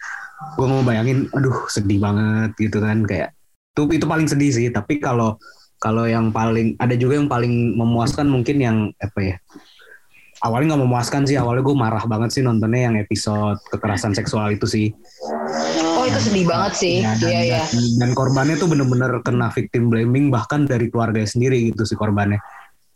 gue 0.53 0.65
mau 0.69 0.85
bayangin, 0.85 1.25
aduh 1.33 1.65
sedih 1.65 1.97
banget 1.97 2.53
gitu 2.61 2.77
kan 2.77 3.01
kayak 3.01 3.33
itu 3.73 3.81
itu 3.97 4.05
paling 4.05 4.29
sedih 4.29 4.51
sih. 4.53 4.67
Tapi 4.69 5.01
kalau 5.01 5.41
kalau 5.81 6.05
yang 6.05 6.29
paling 6.29 6.77
ada 6.77 6.93
juga 6.93 7.17
yang 7.17 7.25
paling 7.25 7.73
memuaskan 7.73 8.29
mungkin 8.29 8.61
yang 8.61 8.77
apa 9.01 9.19
ya? 9.19 9.35
Awalnya 10.41 10.73
nggak 10.73 10.83
memuaskan 10.89 11.21
sih. 11.29 11.37
Awalnya 11.37 11.61
gue 11.61 11.75
marah 11.77 12.03
banget 12.09 12.29
sih 12.33 12.41
nontonnya 12.41 12.89
yang 12.89 12.95
episode 12.97 13.61
kekerasan 13.69 14.17
seksual 14.17 14.49
itu 14.51 14.65
sih. 14.65 14.87
oh 16.01 16.09
itu 16.09 16.17
sedih 16.17 16.49
banget 16.49 16.73
sih 16.81 16.97
Ya, 17.05 17.13
dan, 17.13 17.29
iya 17.29 17.41
iya 17.45 17.61
dan, 17.69 17.85
dan 18.01 18.09
korbannya 18.17 18.57
tuh 18.57 18.65
bener-bener 18.65 19.21
kena 19.21 19.53
victim 19.53 19.93
blaming 19.93 20.33
bahkan 20.33 20.65
dari 20.65 20.89
keluarga 20.89 21.21
sendiri 21.21 21.69
gitu 21.69 21.85
si 21.85 21.93
korbannya 21.93 22.41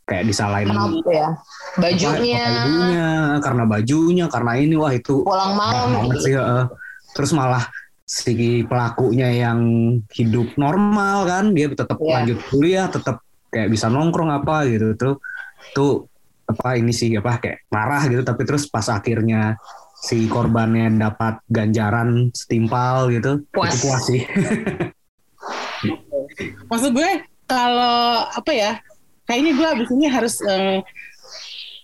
kayak 0.09 0.25
disalahin 0.25 0.73
kenapa 0.73 1.05
ya 1.13 1.29
bajunya 1.77 2.41
apa, 2.41 2.65
ibunya 2.65 3.09
karena 3.45 3.63
bajunya 3.69 4.25
karena 4.25 4.51
ini 4.57 4.73
wah 4.73 4.89
itu 4.89 5.21
pulang 5.21 5.53
malam 5.53 5.87
banget 6.01 6.17
sih 6.25 6.33
heeh. 6.33 6.65
terus 7.13 7.31
malah 7.37 7.69
si 8.01 8.33
pelakunya 8.65 9.29
yang 9.33 9.59
hidup 10.09 10.57
normal 10.57 11.29
kan 11.29 11.53
dia 11.53 11.69
tetap 11.69 12.01
Iya. 12.01 12.09
lanjut 12.21 12.39
kuliah 12.49 12.85
tetap 12.89 13.21
kayak 13.53 13.69
bisa 13.69 13.85
nongkrong 13.85 14.33
apa 14.33 14.65
gitu 14.65 14.97
tuh 14.97 15.15
tuh 15.77 15.91
apa 16.45 16.77
ini 16.77 16.93
sih 16.93 17.13
apa 17.17 17.41
kayak 17.41 17.65
marah 17.73 18.05
gitu 18.05 18.21
tapi 18.21 18.45
terus 18.45 18.69
pas 18.69 18.85
akhirnya 18.89 19.57
si 19.97 20.29
korbannya 20.29 20.93
dapat 21.01 21.41
ganjaran 21.49 22.29
setimpal 22.35 23.09
gitu 23.09 23.41
Puas. 23.49 23.73
itu 23.73 23.77
puas 23.85 24.03
sih 24.05 24.21
Maksud 26.69 26.91
gue 26.95 27.11
kalau 27.45 28.25
apa 28.25 28.51
ya? 28.51 28.71
Kayaknya 29.25 29.51
gue 29.57 29.67
abis 29.77 29.89
ini 29.93 30.05
harus 30.09 30.35
eh, 30.45 30.81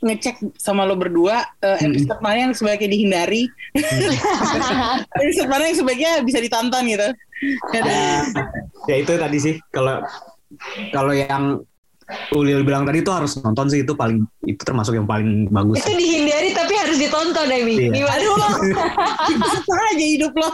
ngecek 0.01 0.57
sama 0.57 0.85
lo 0.85 0.97
berdua 0.97 1.45
eh, 1.61 1.77
episode 1.85 2.21
mana 2.21 2.49
yang 2.49 2.53
sebaiknya 2.53 2.89
dihindari, 2.89 3.43
episode 5.21 5.49
mana 5.49 5.69
yang 5.69 5.77
sebaiknya 5.77 6.11
bisa 6.25 6.41
ditonton 6.41 6.85
gitu. 6.89 7.09
Dan- 7.73 8.33
ya 8.89 8.95
itu 8.97 9.13
tadi 9.17 9.37
sih 9.41 9.55
kalau 9.73 10.01
kalau 10.93 11.13
yang 11.13 11.61
Ulil 12.31 12.61
bilang 12.61 12.83
tadi 12.83 12.99
itu 12.99 13.11
harus 13.11 13.35
nonton 13.37 13.67
sih 13.67 13.83
itu 13.83 13.93
paling 13.93 14.23
itu 14.43 14.61
termasuk 14.61 14.95
yang 14.95 15.05
paling 15.05 15.47
bagus. 15.47 15.79
itu 15.79 15.91
dihindari 15.91 16.51
tapi 16.51 16.73
harus 16.75 16.97
ditonton 16.97 17.47
Emi. 17.47 17.89
Iya. 17.89 18.03
Gimana? 18.03 18.25
Lo, 19.71 19.81
aja 19.81 20.05
hidup 20.05 20.33
lo. 20.33 20.49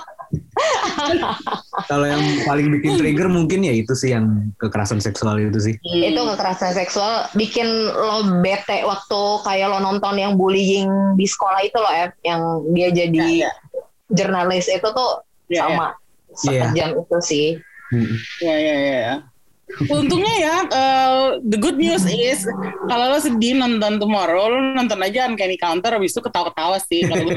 Kalau 1.87 2.05
yang 2.05 2.19
paling 2.43 2.67
bikin 2.77 2.99
trigger 2.99 3.27
mungkin 3.27 3.63
ya 3.63 3.71
itu 3.71 3.93
sih 3.93 4.11
yang 4.11 4.51
kekerasan 4.57 4.99
seksual 4.99 5.39
itu 5.39 5.55
sih. 5.57 5.75
itu 5.81 6.19
kekerasan 6.19 6.73
seksual 6.73 7.31
bikin 7.33 7.67
lo 7.87 8.41
bete 8.41 8.83
waktu 8.83 9.21
kayak 9.43 9.71
lo 9.71 9.79
nonton 9.79 10.17
yang 10.17 10.35
bullying 10.35 10.89
di 11.15 11.23
sekolah 11.23 11.63
itu 11.63 11.77
lo 11.77 11.89
Ep, 11.89 12.11
yang 12.21 12.41
dia 12.73 12.89
jadi 12.91 13.17
Ya, 13.17 13.47
ya. 13.47 13.51
jurnalis 14.11 14.67
itu 14.67 14.83
tuh 14.83 15.11
Ya, 15.47 15.63
sama 15.63 15.95
Iya. 16.43 16.69
sekejam 16.69 16.89
itu 16.99 17.17
sih 17.23 17.47
Hmm. 17.87 18.19
Ya 18.43 18.51
ya 18.51 18.75
ya. 18.75 19.13
Ya. 19.69 19.93
Untungnya 19.93 20.35
ya, 20.37 20.55
eh, 20.65 21.19
the 21.43 21.55
good 21.55 21.75
news 21.75 22.03
is 22.03 22.47
kalau 22.85 23.11
lo 23.11 23.19
sedih 23.19 23.53
nonton 23.53 23.97
Tomorrow, 23.97 24.47
lo 24.47 24.57
nonton 24.73 24.99
aja 24.99 25.25
Uncanny 25.25 25.55
Counter, 25.55 25.91
habis 25.91 26.11
itu 26.11 26.21
ketawa-ketawa 26.21 26.79
sih. 26.79 27.03
Kalau 27.09 27.35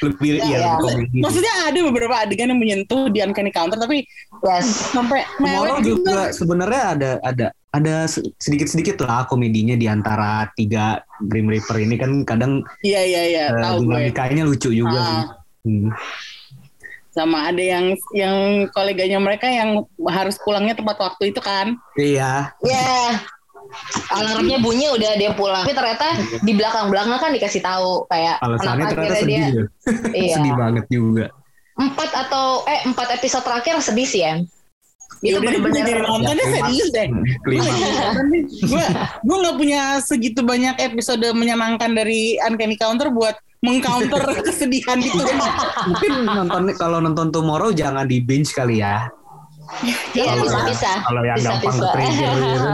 Lebih 0.00 0.40
Iya, 0.40 0.46
ya, 0.46 0.56
iya. 0.56 0.72
komedi. 0.78 1.20
Maksudnya 1.20 1.52
ada 1.64 1.78
beberapa 1.82 2.16
adegan 2.16 2.48
yang 2.48 2.56
menyentuh 2.56 3.06
di 3.06 3.20
Uncanny 3.20 3.50
Counter, 3.50 3.76
tapi 3.76 4.08
yes 4.40 4.88
sampai 4.88 5.20
Tomorrow 5.36 5.78
juga 5.80 6.30
sebenarnya 6.30 6.82
ada 6.88 7.10
ada 7.20 7.46
ada 7.70 7.94
sedikit-sedikit 8.36 8.96
lah 9.00 9.24
komedinya 9.24 9.74
di 9.74 9.84
antara 9.86 10.48
tiga 10.52 10.96
Grim 11.20 11.44
Reaper 11.46 11.76
ini 11.78 11.96
kan 11.96 12.22
kadang 12.22 12.64
Iya 12.80 13.00
iya 13.02 13.22
iya, 13.26 13.44
tahu 13.54 13.84
gue. 13.84 13.92
dinamikanya 14.08 14.44
lucu 14.44 14.70
juga 14.70 14.96
Ah. 14.96 15.04
sih. 15.04 15.22
Hmm. 15.62 15.88
Sama 17.12 17.52
ada 17.52 17.60
yang 17.60 17.92
yang 18.16 18.66
koleganya 18.72 19.20
mereka 19.20 19.44
yang 19.44 19.84
harus 20.08 20.40
pulangnya 20.40 20.72
tepat 20.72 20.96
waktu 20.96 21.32
itu 21.32 21.40
kan. 21.44 21.76
Iya, 22.00 22.56
ya 22.64 23.20
alarmnya 24.12 24.58
bunyi 24.60 24.92
udah 24.92 25.16
dia 25.16 25.32
pulang 25.32 25.64
tapi 25.64 25.72
ternyata 25.76 26.06
di 26.44 26.52
belakang 26.52 26.92
belakang 26.92 27.16
kan 27.16 27.30
dikasih 27.32 27.62
tahu 27.64 28.04
kayak 28.08 28.36
alasannya 28.44 28.84
kenapa 28.84 28.92
ternyata 28.92 29.14
akhirnya 29.16 29.22
sedih 29.24 29.38
dia 29.38 29.42
ya. 29.48 29.64
iya 30.24 30.34
sedih 30.36 30.54
banget 30.56 30.84
juga. 30.92 31.26
empat 31.72 32.10
atau 32.28 32.46
eh 32.68 32.80
empat 32.84 33.08
episode 33.16 33.44
terakhir 33.48 33.74
sedih 33.80 34.04
sih 34.08 34.20
ya 34.20 34.32
itu 35.22 35.38
jadi 35.44 35.58
bener-bener 35.62 36.02
nontonnya 36.04 36.42
Ya, 36.42 36.52
serius 36.58 36.88
deh. 36.90 37.08
Gue 37.46 37.62
gue 38.66 38.84
gue 39.22 39.36
nggak 39.38 39.56
punya 39.56 39.82
segitu 40.02 40.40
banyak 40.42 40.76
episode 40.82 41.22
menyenangkan 41.32 41.94
dari 41.94 42.36
Uncanny 42.42 42.74
Counter 42.74 43.08
buat 43.08 43.38
mengcounter 43.62 44.22
kesedihan 44.46 44.98
itu. 44.98 45.22
Mungkin 45.88 46.12
nonton 46.26 46.62
kalau 46.74 46.98
nonton 46.98 47.30
Tomorrow 47.30 47.70
jangan 47.70 48.04
di 48.04 48.18
binge 48.18 48.50
kali 48.52 48.82
ya. 48.82 49.06
Iya 50.12 50.26
Kalau 50.36 50.42
bisa 50.44 50.58
yang- 50.58 50.68
bisa. 50.68 50.92
kalau 51.06 51.22
yang 51.24 51.38
bisa, 51.38 51.48
gampang 51.48 51.76
bisa. 51.78 51.88
gitu. 51.96 52.70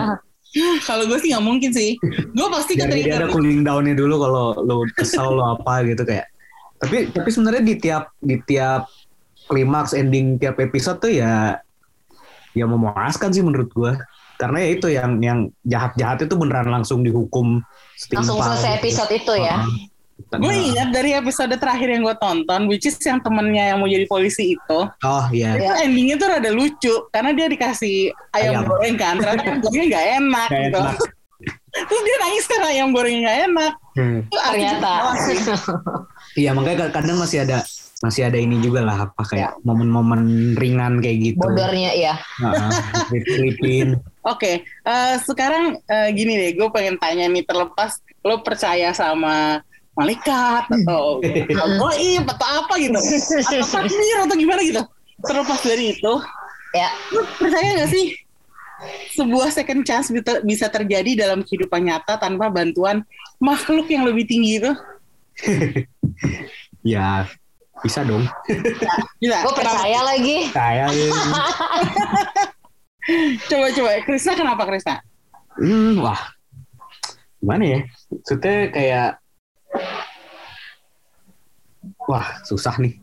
Kalau 0.88 1.04
gue 1.04 1.18
sih 1.20 1.28
nggak 1.30 1.44
mungkin 1.44 1.70
sih. 1.70 2.00
Gue 2.32 2.48
pasti 2.48 2.72
Jadi 2.74 3.04
dia 3.04 3.20
ketrigger. 3.20 3.20
ada 3.20 3.26
cooling 3.30 3.60
downnya 3.62 3.92
dulu 3.92 4.16
kalau 4.16 4.44
lo 4.64 4.80
kesel 4.96 5.36
lo 5.36 5.60
apa 5.60 5.84
gitu 5.84 6.02
kayak. 6.02 6.24
Tapi 6.80 7.12
tapi 7.12 7.28
sebenarnya 7.28 7.62
di 7.62 7.74
tiap 7.76 8.04
di 8.18 8.40
tiap 8.42 8.88
klimaks 9.46 9.92
ending 9.92 10.40
tiap 10.40 10.56
episode 10.58 10.98
tuh 10.98 11.12
ya 11.12 11.60
ya 12.56 12.64
memuaskan 12.64 13.28
sih 13.30 13.44
menurut 13.44 13.68
gua. 13.70 13.92
Karena 14.40 14.64
ya 14.64 14.68
itu 14.72 14.86
yang 14.88 15.20
yang 15.20 15.38
jahat-jahat 15.62 16.24
itu 16.24 16.34
beneran 16.34 16.72
langsung 16.72 17.04
dihukum 17.04 17.60
setimpal. 17.94 18.24
Langsung 18.24 18.38
selesai 18.40 18.72
gitu. 18.72 18.78
episode 18.82 19.12
itu 19.14 19.34
ya. 19.38 19.56
Gue 20.28 20.52
ingat 20.52 20.92
dari 20.92 21.16
episode 21.16 21.56
terakhir 21.56 21.88
yang 21.88 22.04
gue 22.04 22.16
tonton, 22.16 22.68
which 22.68 22.84
is 22.84 23.00
yang 23.00 23.16
temennya 23.18 23.72
yang 23.72 23.80
mau 23.80 23.88
jadi 23.88 24.04
polisi 24.04 24.52
itu, 24.52 24.80
Oh 25.00 25.24
iya. 25.32 25.56
itu 25.56 25.64
endingnya 25.80 26.16
tuh 26.16 26.28
rada 26.28 26.50
lucu 26.52 26.94
karena 27.08 27.32
dia 27.32 27.48
dikasih 27.48 28.12
ayam, 28.32 28.60
Ayam. 28.60 28.68
goreng 28.68 28.96
kan, 28.96 29.14
ternyata 29.16 29.42
kan 29.42 29.56
gorengnya 29.58 29.86
nggak 29.88 30.06
enak 30.20 30.48
Kayak 30.48 30.60
gitu. 30.60 30.78
enak. 30.78 30.96
Terus 31.68 32.02
dia 32.02 32.16
nangis 32.18 32.44
karena 32.44 32.66
ayam 32.68 32.88
gorengnya 32.92 33.20
nggak 33.22 33.38
enak. 33.46 33.72
Hmm. 33.96 34.18
Itu 34.22 34.36
artinya 34.36 34.74
Ternyata. 34.76 34.94
Iya 36.36 36.50
makanya 36.52 36.92
kadang 36.92 37.16
masih 37.18 37.38
ada 37.42 37.58
masih 37.98 38.30
ada 38.30 38.38
ini 38.38 38.62
juga 38.62 38.78
lah 38.86 39.10
apa 39.10 39.22
kayak 39.26 39.58
momen-momen 39.66 40.54
ringan 40.54 41.02
kayak 41.02 41.18
gitu. 41.24 41.42
Bodornya 41.42 41.90
ya. 41.96 42.14
Heeh, 42.38 42.70
Filipin. 43.26 43.98
Oke, 44.22 44.62
eh, 44.62 45.14
sekarang 45.24 45.80
eh, 45.82 46.08
gini 46.12 46.36
deh, 46.36 46.50
gue 46.54 46.68
pengen 46.70 46.94
tanya 47.00 47.26
nih 47.26 47.42
terlepas 47.42 47.98
lo 48.22 48.44
percaya 48.44 48.92
sama 48.92 49.64
malaikat 49.98 50.64
atau 50.70 51.18
goib 51.58 52.24
atau 52.30 52.46
apa 52.62 52.74
gitu, 52.78 52.94
atau 52.94 53.66
takdir 53.66 54.16
atau 54.22 54.36
gimana 54.38 54.62
gitu. 54.62 54.82
Terlepas 55.18 55.60
dari 55.66 55.98
itu, 55.98 56.14
Ya. 56.70 56.88
percaya 57.42 57.82
gak 57.82 57.90
sih 57.90 58.14
sebuah 59.18 59.50
second 59.50 59.82
chance 59.82 60.06
bisa, 60.14 60.38
bisa 60.46 60.70
terjadi 60.70 61.26
dalam 61.26 61.42
kehidupan 61.42 61.82
nyata 61.82 62.14
tanpa 62.14 62.46
bantuan 62.46 63.02
makhluk 63.42 63.90
yang 63.90 64.06
lebih 64.06 64.22
tinggi 64.30 64.62
itu? 64.62 64.70
ya 66.94 67.26
bisa 67.82 68.06
dong. 68.06 68.26
Bisa. 69.18 69.42
Gue 69.42 69.54
percaya 69.54 70.00
lagi. 70.06 70.50
Saya 70.54 70.86
Coba 73.48 73.66
coba, 73.72 73.90
Krisna 74.04 74.32
kenapa 74.36 74.62
Krisna? 74.68 75.00
hmm, 75.58 75.98
wah 75.98 76.20
gimana 77.42 77.64
ya? 77.64 77.80
Maksudnya 78.12 78.56
kayak 78.70 79.08
wah 82.08 82.40
susah 82.42 82.74
nih. 82.80 82.96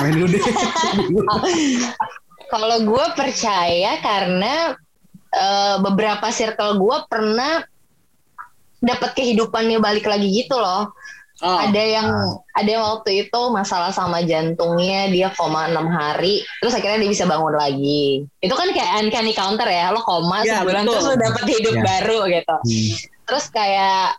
Main 0.00 0.16
dulu 0.16 0.26
deh. 0.32 0.40
Kalau 2.52 2.76
gue 2.80 3.04
percaya 3.12 3.98
karena 4.00 4.72
eh, 5.30 5.76
beberapa 5.82 6.30
circle 6.30 6.78
gue 6.80 6.96
pernah 7.10 7.60
dapat 8.80 9.10
kehidupannya 9.18 9.82
balik 9.82 10.06
lagi 10.06 10.30
gitu 10.32 10.56
loh. 10.56 10.94
Oh, 11.44 11.60
Ada 11.60 11.82
yang 11.84 12.08
ada 12.56 12.64
yang 12.64 12.80
waktu 12.80 13.28
itu 13.28 13.40
masalah 13.52 13.92
sama 13.92 14.24
jantungnya 14.24 15.12
dia 15.12 15.28
koma 15.36 15.68
enam 15.68 15.84
hari, 15.92 16.40
terus 16.64 16.72
akhirnya 16.72 17.04
dia 17.04 17.12
bisa 17.12 17.28
bangun 17.28 17.52
lagi. 17.52 18.24
Itu 18.40 18.56
kan 18.56 18.72
kayak 18.72 19.04
uncanny 19.04 19.36
counter 19.36 19.68
ya, 19.68 19.92
lo 19.92 20.00
koma 20.00 20.40
Ya, 20.48 20.64
sebulan 20.64 20.88
betul. 20.88 20.92
terus 20.96 21.04
lo 21.04 21.14
dapat 21.20 21.44
hidup 21.44 21.74
Ya. 21.76 21.82
baru 21.84 22.18
gitu. 22.32 22.56
Hmm. 22.56 22.92
Terus 23.28 23.44
kayak 23.52 24.16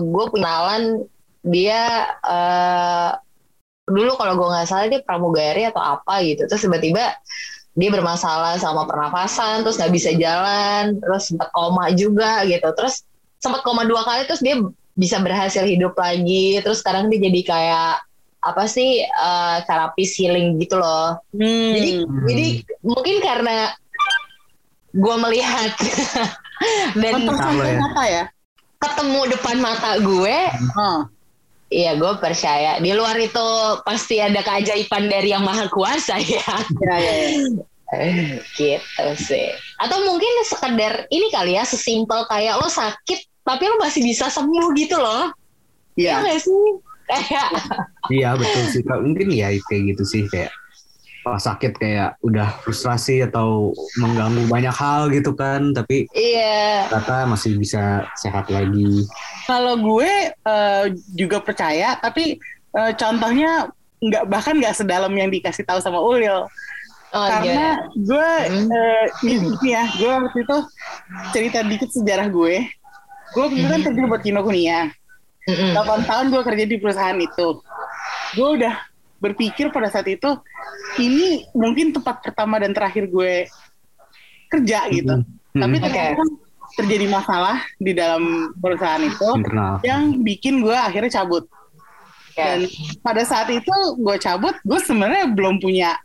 gue 0.00 0.24
punya 0.32 0.48
kenalan 0.48 0.82
dia 1.44 1.82
eh, 2.24 3.10
dulu 3.90 4.14
kalau 4.16 4.38
gue 4.38 4.48
nggak 4.48 4.68
salah 4.70 4.86
dia 4.86 5.02
pramugari 5.02 5.66
atau 5.66 5.82
apa 5.82 6.22
gitu. 6.22 6.46
Terus 6.46 6.62
tiba-tiba 6.62 7.14
dia 7.70 7.90
bermasalah 7.90 8.58
sama 8.58 8.86
pernafasan, 8.86 9.62
terus 9.62 9.78
nggak 9.78 9.92
bisa 9.94 10.10
jalan, 10.14 10.98
terus 10.98 11.30
sempat 11.30 11.50
koma 11.50 11.90
juga 11.94 12.42
gitu. 12.46 12.66
Terus 12.74 13.02
sempat 13.38 13.62
koma 13.62 13.86
dua 13.86 14.02
kali, 14.02 14.26
terus 14.26 14.42
dia 14.42 14.58
bisa 14.94 15.18
berhasil 15.22 15.62
hidup 15.64 15.94
lagi. 15.94 16.58
Terus 16.60 16.82
sekarang 16.82 17.08
dia 17.08 17.20
jadi 17.22 17.40
kayak 17.42 17.92
apa 18.40 18.64
sih 18.64 19.04
eh, 19.04 19.56
terapis 19.68 20.16
healing 20.16 20.56
gitu 20.58 20.80
loh. 20.80 21.20
hmm. 21.36 21.70
Jadi 21.76 21.90
Hmm. 22.00 22.24
jadi 22.26 22.46
mungkin 22.80 23.16
karena 23.20 23.56
gue 24.90 25.16
melihat 25.22 25.70
dan 27.00 27.12
Kalau 27.22 27.54
ya. 27.62 27.78
ya. 28.10 28.24
ketemu 28.80 29.20
depan 29.30 29.56
mata 29.60 30.00
gue, 30.00 30.38
Oh. 30.74 31.00
Iya 31.70 31.96
gue 31.96 32.12
percaya. 32.18 32.82
Di 32.82 32.90
luar 32.92 33.16
itu 33.16 33.46
pasti 33.86 34.18
ada 34.18 34.42
keajaiban 34.42 35.06
dari 35.06 35.32
yang 35.32 35.46
maha 35.46 35.70
kuasa 35.70 36.18
ya. 36.18 36.44
Ya, 36.82 36.96
ya, 36.98 37.14
ya. 37.94 38.38
gitu 38.58 39.06
sih. 39.16 39.50
Atau 39.78 40.02
mungkin 40.04 40.30
sekedar 40.46 41.06
ini 41.08 41.30
kali 41.32 41.56
ya, 41.56 41.64
sesimpel 41.64 42.26
kayak 42.28 42.58
lo 42.58 42.68
sakit 42.68 43.30
tapi 43.46 43.64
lo 43.66 43.80
masih 43.80 44.04
bisa 44.04 44.28
sembuh 44.28 44.66
gitu 44.76 44.98
loh. 44.98 45.32
Iya. 45.96 46.22
Iya 46.22 46.36
sih? 46.38 46.64
Kayak 47.08 47.48
Iya 48.14 48.34
betul 48.38 48.64
sih. 48.70 48.82
Mungkin 48.82 49.28
ya 49.30 49.54
kayak 49.70 49.82
gitu 49.94 50.02
sih 50.06 50.22
kayak 50.26 50.50
pas 51.20 51.36
sakit 51.36 51.76
kayak 51.76 52.16
udah 52.24 52.48
frustrasi 52.64 53.20
atau 53.24 53.76
mengganggu 54.00 54.48
banyak 54.48 54.72
hal 54.72 55.12
gitu 55.12 55.36
kan, 55.36 55.76
tapi 55.76 56.08
iya. 56.16 56.88
ternyata 56.88 57.28
masih 57.28 57.60
bisa 57.60 58.08
sehat 58.16 58.48
lagi. 58.48 59.04
Kalau 59.44 59.76
gue 59.76 60.32
eh, 60.32 60.84
juga 61.12 61.44
percaya, 61.44 62.00
tapi 62.00 62.40
eh, 62.72 62.92
contohnya 62.96 63.68
nggak 64.00 64.24
bahkan 64.32 64.56
nggak 64.56 64.80
sedalam 64.80 65.12
yang 65.12 65.28
dikasih 65.28 65.64
tahu 65.68 65.78
sama 65.84 66.00
Ulil. 66.00 66.48
Oh, 67.10 67.26
Karena 67.26 67.90
gue 67.98 68.30
Hmm. 68.46 68.70
eh, 68.70 69.06
ini 69.26 69.74
ya, 69.74 69.84
gue 69.98 70.08
waktu 70.08 70.46
itu 70.46 70.58
cerita 71.34 71.58
dikit 71.66 71.90
sejarah 71.90 72.30
gue. 72.30 72.64
Gue 73.34 73.46
kebetulan 73.50 73.82
kerja 73.82 74.02
buat 74.06 74.22
Kinokuniya. 74.22 74.90
Mm-mm. 75.50 75.72
8 75.74 76.06
tahun 76.06 76.26
gue 76.30 76.42
kerja 76.46 76.64
di 76.68 76.76
perusahaan 76.78 77.18
itu. 77.18 77.48
Gue 78.38 78.48
udah 78.62 78.74
berpikir 79.20 79.68
pada 79.68 79.92
saat 79.92 80.08
itu 80.08 80.40
ini 80.96 81.44
mungkin 81.52 81.92
tempat 81.92 82.24
pertama 82.24 82.56
dan 82.58 82.72
terakhir 82.72 83.06
gue 83.06 83.46
kerja 84.50 84.88
gitu. 84.90 85.14
Hmm. 85.20 85.60
Tapi 85.60 85.76
ternyata 85.78 86.16
kan 86.18 86.28
terjadi 86.80 87.06
masalah 87.10 87.56
di 87.76 87.92
dalam 87.92 88.54
perusahaan 88.58 89.02
itu 89.02 89.28
internal. 89.36 89.78
yang 89.84 90.24
bikin 90.24 90.64
gue 90.64 90.74
akhirnya 90.74 91.22
cabut. 91.22 91.44
Dan 92.34 92.64
pada 93.04 93.20
saat 93.26 93.52
itu 93.52 93.74
gue 94.00 94.16
cabut, 94.16 94.56
gue 94.64 94.78
sebenarnya 94.80 95.28
belum 95.34 95.60
punya 95.60 95.98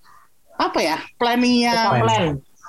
apa 0.59 0.79
ya 0.83 0.97
planningnya. 1.15 1.75
plan. 2.03 2.23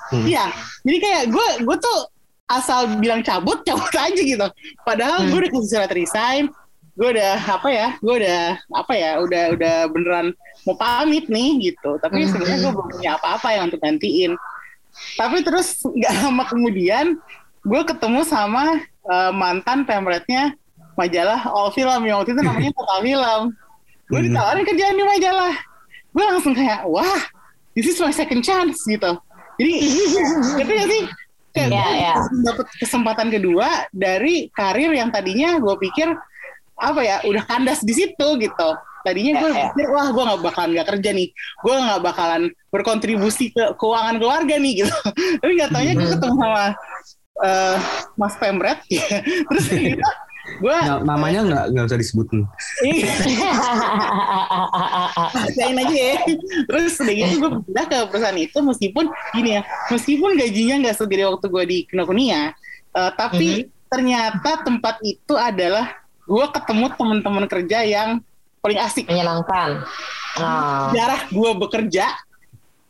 Hmm. 0.07 0.23
Iya, 0.23 0.47
jadi 0.87 0.97
kayak 1.03 1.23
gue 1.35 1.47
gue 1.67 1.77
tuh 1.83 1.99
asal 2.47 2.95
bilang 3.03 3.19
cabut, 3.27 3.59
cabut 3.67 3.91
aja 3.91 4.15
gitu. 4.15 4.47
Padahal 4.87 5.27
Hmm. 5.27 5.29
gue 5.35 5.39
udah 5.43 5.51
kasih 5.51 5.67
surat 5.67 5.91
resign, 5.91 6.43
gue 6.97 7.07
udah 7.13 7.33
apa 7.37 7.69
ya, 7.69 7.87
gue 8.01 8.15
udah 8.25 8.41
apa 8.73 8.93
ya, 8.97 9.11
udah 9.21 9.43
udah 9.53 9.75
beneran 9.87 10.27
mau 10.65 10.73
pamit 10.73 11.29
nih 11.29 11.71
gitu. 11.71 12.01
Tapi 12.01 12.25
Hmm. 12.25 12.29
sebenarnya 12.33 12.57
gue 12.59 12.71
belum 12.73 12.89
punya 12.89 13.11
apa-apa 13.15 13.47
yang 13.53 13.69
untuk 13.69 13.77
gantiin. 13.79 14.33
Tapi 15.13 15.45
terus 15.45 15.85
nggak 15.85 16.13
lama 16.25 16.43
kemudian 16.49 17.21
gue 17.61 17.81
ketemu 17.85 18.25
sama 18.25 18.81
eh, 19.07 19.31
mantan 19.31 19.85
pemretnya 19.85 20.57
majalah 20.97 21.45
All 21.47 21.69
Film 21.71 22.01
yang 22.03 22.19
waktu 22.19 22.33
itu 22.33 22.41
namanya 22.41 22.73
Total 22.77 22.99
Film. 22.99 23.41
Gue 24.09 24.19
Hmm. 24.19 24.27
ditawarin 24.27 24.65
kerjaan 24.65 24.95
di 24.97 25.05
majalah. 25.05 25.55
Gue 26.11 26.25
langsung 26.25 26.57
kayak 26.57 26.81
wah, 26.83 27.21
this 27.71 27.85
is 27.85 28.01
my 28.01 28.09
second 28.09 28.41
chance 28.41 28.81
gitu. 28.83 29.15
Jadi 29.61 29.73
ngerti 30.57 30.73
gak 30.73 30.89
sih? 30.89 31.03
Kayak 31.53 31.69
gue 31.73 31.93
iya. 31.93 32.13
dapet 32.45 32.65
kesempatan 32.77 33.29
kedua 33.29 33.65
dari 33.89 34.49
karir 34.51 34.93
yang 34.93 35.09
tadinya 35.09 35.57
gue 35.57 35.75
pikir 35.79 36.09
apa 36.77 37.01
ya 37.01 37.17
udah 37.25 37.43
kandas 37.43 37.81
di 37.81 37.93
situ 37.93 38.27
gitu. 38.37 38.69
Tadinya 39.01 39.39
gue 39.39 39.49
Iya, 39.49 39.55
iya. 39.55 39.67
pikir 39.71 39.87
wah 39.87 40.07
gue 40.11 40.19
nggak 40.19 40.41
bakalan 40.43 40.69
nggak 40.75 40.87
kerja 40.91 41.09
nih, 41.15 41.27
gue 41.33 41.75
nggak 41.79 42.01
bakalan 42.03 42.41
berkontribusi 42.69 43.45
ke 43.49 43.63
keuangan 43.75 44.19
keluarga 44.19 44.55
nih 44.57 44.83
gitu. 44.83 44.93
Tapi 45.41 45.51
nggak 45.55 45.71
taunya 45.71 45.93
gue 45.93 46.05
Mhm. 46.05 46.13
ketemu 46.17 46.35
sama 46.37 46.65
eh, 47.37 47.75
Mas 48.15 48.35
Pemret, 48.35 48.79
terus 49.47 49.65
ternyata 49.71 50.09
gue 50.57 50.71
Nah, 50.73 51.03
namanya 51.03 51.39
nggak 51.43 51.63
nggak 51.71 51.85
usah 51.85 51.99
disebutin. 51.99 52.41
Bacain 55.33 55.75
aja 55.77 55.95
ya. 55.95 56.15
Terus 56.67 56.93
udah 56.97 57.15
gitu 57.15 57.33
gue 57.37 57.49
pindah 57.63 57.85
ke 57.85 57.97
perusahaan 58.09 58.39
itu 58.39 58.57
meskipun 58.59 59.05
gini 59.33 59.49
ya, 59.55 59.61
meskipun 59.87 60.29
gajinya 60.35 60.75
nggak 60.83 60.95
segede 60.97 61.23
waktu 61.27 61.47
gue 61.47 61.63
di 61.63 61.77
Kinokuniya, 61.87 62.41
eh, 62.93 63.11
tapi 63.15 63.49
ternyata 63.87 64.67
tempat 64.67 64.99
itu 65.01 65.33
adalah 65.35 65.95
gue 66.27 66.45
ketemu 66.51 66.85
teman-teman 66.93 67.45
kerja 67.47 67.79
yang 67.87 68.09
paling 68.59 68.79
asik. 68.83 69.07
Menyenangkan. 69.07 69.87
Oh. 70.37 70.91
Jarah 70.91 71.25
gue 71.31 71.51
bekerja, 71.55 72.05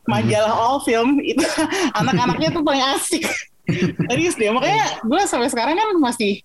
majalah 0.10 0.54
All 0.58 0.80
Film 0.82 1.22
itu 1.22 1.46
anak-anaknya 2.00 2.50
tuh 2.52 2.64
paling 2.66 2.84
asik. 2.98 3.24
Serius 4.10 4.36
deh, 4.36 4.50
makanya 4.50 5.04
gue 5.06 5.22
sampai 5.30 5.52
sekarang 5.52 5.78
kan 5.78 5.88
masih 6.02 6.42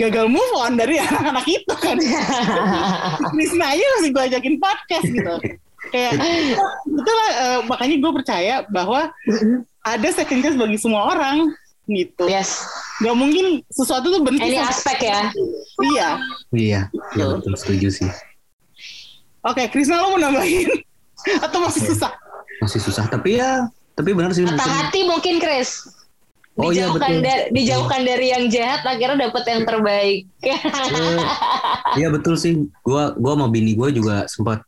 gagal 0.00 0.26
move 0.30 0.54
on 0.58 0.74
dari 0.74 0.98
anak-anak 1.06 1.46
itu 1.46 1.74
kan. 1.78 1.96
Krisna 3.32 3.66
aja 3.70 3.84
masih 4.00 4.10
gue 4.10 4.22
ajakin 4.34 4.54
podcast 4.58 5.06
gitu. 5.06 5.34
Kayak 5.90 6.12
itulah 6.86 7.28
eh, 7.32 7.60
makanya 7.66 7.96
gue 7.98 8.12
percaya 8.12 8.54
bahwa 8.68 9.08
ada 9.80 10.08
second 10.12 10.44
chance 10.44 10.58
bagi 10.60 10.76
semua 10.76 11.16
orang 11.16 11.50
gitu. 11.90 12.24
Yes. 12.30 12.62
Gak 13.02 13.16
mungkin 13.18 13.66
sesuatu 13.66 14.06
tuh 14.08 14.22
berhenti. 14.22 14.54
Ini 14.54 14.62
aspek 14.62 14.98
ya. 15.02 15.20
Iya. 15.82 16.08
Iya, 16.50 16.80
iya 17.12 17.24
betul 17.26 17.54
setuju 17.58 17.88
sih. 17.90 18.10
Oke, 19.40 19.66
Krisna 19.68 19.98
lo 19.98 20.14
mau 20.14 20.20
nambahin 20.20 20.68
atau 21.46 21.58
masih 21.60 21.82
susah? 21.90 22.12
Masih 22.60 22.78
susah, 22.78 23.08
tapi 23.08 23.40
ya, 23.40 23.66
tapi 23.96 24.12
benar 24.12 24.30
sih. 24.30 24.44
Patah 24.44 24.56
mungkin- 24.56 24.76
hati 24.78 25.00
mungkin 25.02 25.34
Chris. 25.40 25.88
Oh 26.60 26.68
iya, 26.68 26.92
Dijauhkan, 26.92 27.08
betul. 27.08 27.24
dari, 27.24 27.42
dijauhkan 27.56 28.00
dari 28.04 28.26
yang 28.36 28.44
jahat 28.52 28.84
akhirnya 28.84 29.32
dapat 29.32 29.44
yang 29.48 29.62
terbaik. 29.64 30.18
Eh, 30.44 30.60
Iya 31.98 32.08
betul 32.12 32.36
sih. 32.36 32.68
Gua 32.84 33.16
gua 33.16 33.32
sama 33.32 33.48
bini 33.48 33.72
gua 33.72 33.88
juga 33.88 34.28
sempat 34.28 34.60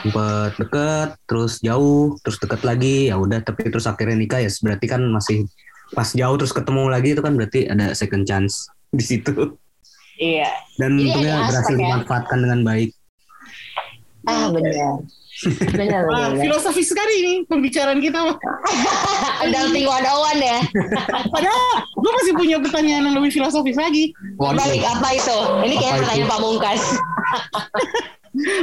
sempat 0.00 0.56
deket, 0.56 1.08
terus 1.28 1.60
jauh, 1.60 2.16
terus 2.24 2.40
deket 2.40 2.64
lagi. 2.64 3.12
Ya 3.12 3.20
udah, 3.20 3.44
tapi 3.44 3.68
terus 3.68 3.84
akhirnya 3.84 4.16
nikah 4.16 4.40
ya. 4.40 4.48
Berarti 4.48 4.86
kan 4.88 5.04
masih 5.04 5.44
pas 5.92 6.08
jauh 6.08 6.36
terus 6.36 6.52
ketemu 6.52 6.88
lagi 6.88 7.12
itu 7.12 7.20
kan 7.20 7.36
berarti 7.36 7.68
ada 7.68 7.92
second 7.92 8.24
chance 8.24 8.68
di 8.90 9.04
situ. 9.04 9.56
iya. 10.16 10.48
Dan 10.76 10.96
Jadi 10.96 11.08
untungnya 11.08 11.34
berhasil 11.44 11.60
aspek 11.62 11.74
ya. 11.74 11.80
dimanfaatkan 11.80 12.38
dengan 12.40 12.60
baik. 12.62 12.90
Ah 14.22 14.46
benar. 14.48 15.02
Benar 15.74 16.02
Wah, 16.06 16.30
benar. 16.30 16.38
filosofis 16.38 16.86
sekali 16.86 17.14
ini 17.18 17.34
pembicaraan 17.44 17.98
kita. 17.98 18.20
Adulting 19.42 19.82
101 19.82 20.38
ya. 20.38 20.60
Padahal 21.26 21.64
gue 21.90 22.12
masih 22.22 22.32
punya 22.36 22.56
pertanyaan 22.62 23.10
yang 23.10 23.16
lebih 23.18 23.34
filosofis 23.34 23.74
lagi. 23.74 24.14
Baik, 24.38 24.82
apa 24.86 25.08
itu? 25.10 25.38
Ini 25.66 25.74
kayak 25.74 25.94
pertanyaan 26.04 26.30
pamungkas. 26.30 26.82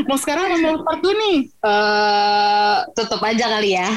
Mau 0.07 0.15
sekarang 0.23 0.47
apa 0.47 0.57
mau 0.63 0.75
part 0.79 1.01
2 1.03 1.11
nih? 1.11 1.37
Eh, 1.51 2.75
tutup 2.95 3.19
aja 3.19 3.45
kali 3.59 3.75
ya. 3.75 3.89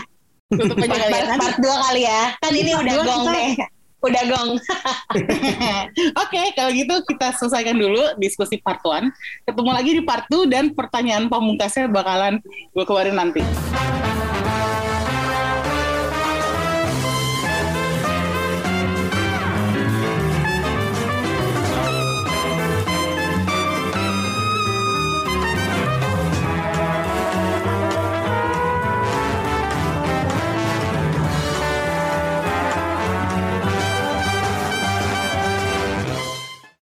Tutup 0.53 0.77
aja 0.77 0.89
kali 0.93 1.09
ya 1.09 1.09
part, 1.09 1.29
kan? 1.29 1.39
part 1.41 1.57
2 1.59 1.85
kali 1.89 2.03
ya. 2.05 2.23
Kan 2.39 2.53
ini 2.53 2.71
udah 2.83 2.95
gong 3.01 3.25
kita- 3.25 3.35
deh. 3.35 3.53
Udah 4.03 4.23
gong. 4.27 4.51
Oke, 6.19 6.43
kalau 6.59 6.71
gitu 6.75 6.95
kita 7.07 7.31
selesaikan 7.39 7.79
dulu 7.79 8.19
diskusi 8.19 8.59
part 8.59 8.83
1. 8.83 9.07
Ketemu 9.47 9.71
lagi 9.71 9.91
di 9.95 10.03
part 10.03 10.27
2 10.27 10.51
dan 10.51 10.75
pertanyaan 10.75 11.31
pamungkasnya 11.31 11.87
bakalan 11.87 12.43
gue 12.75 12.85
keluarin 12.85 13.15
nanti. 13.15 13.47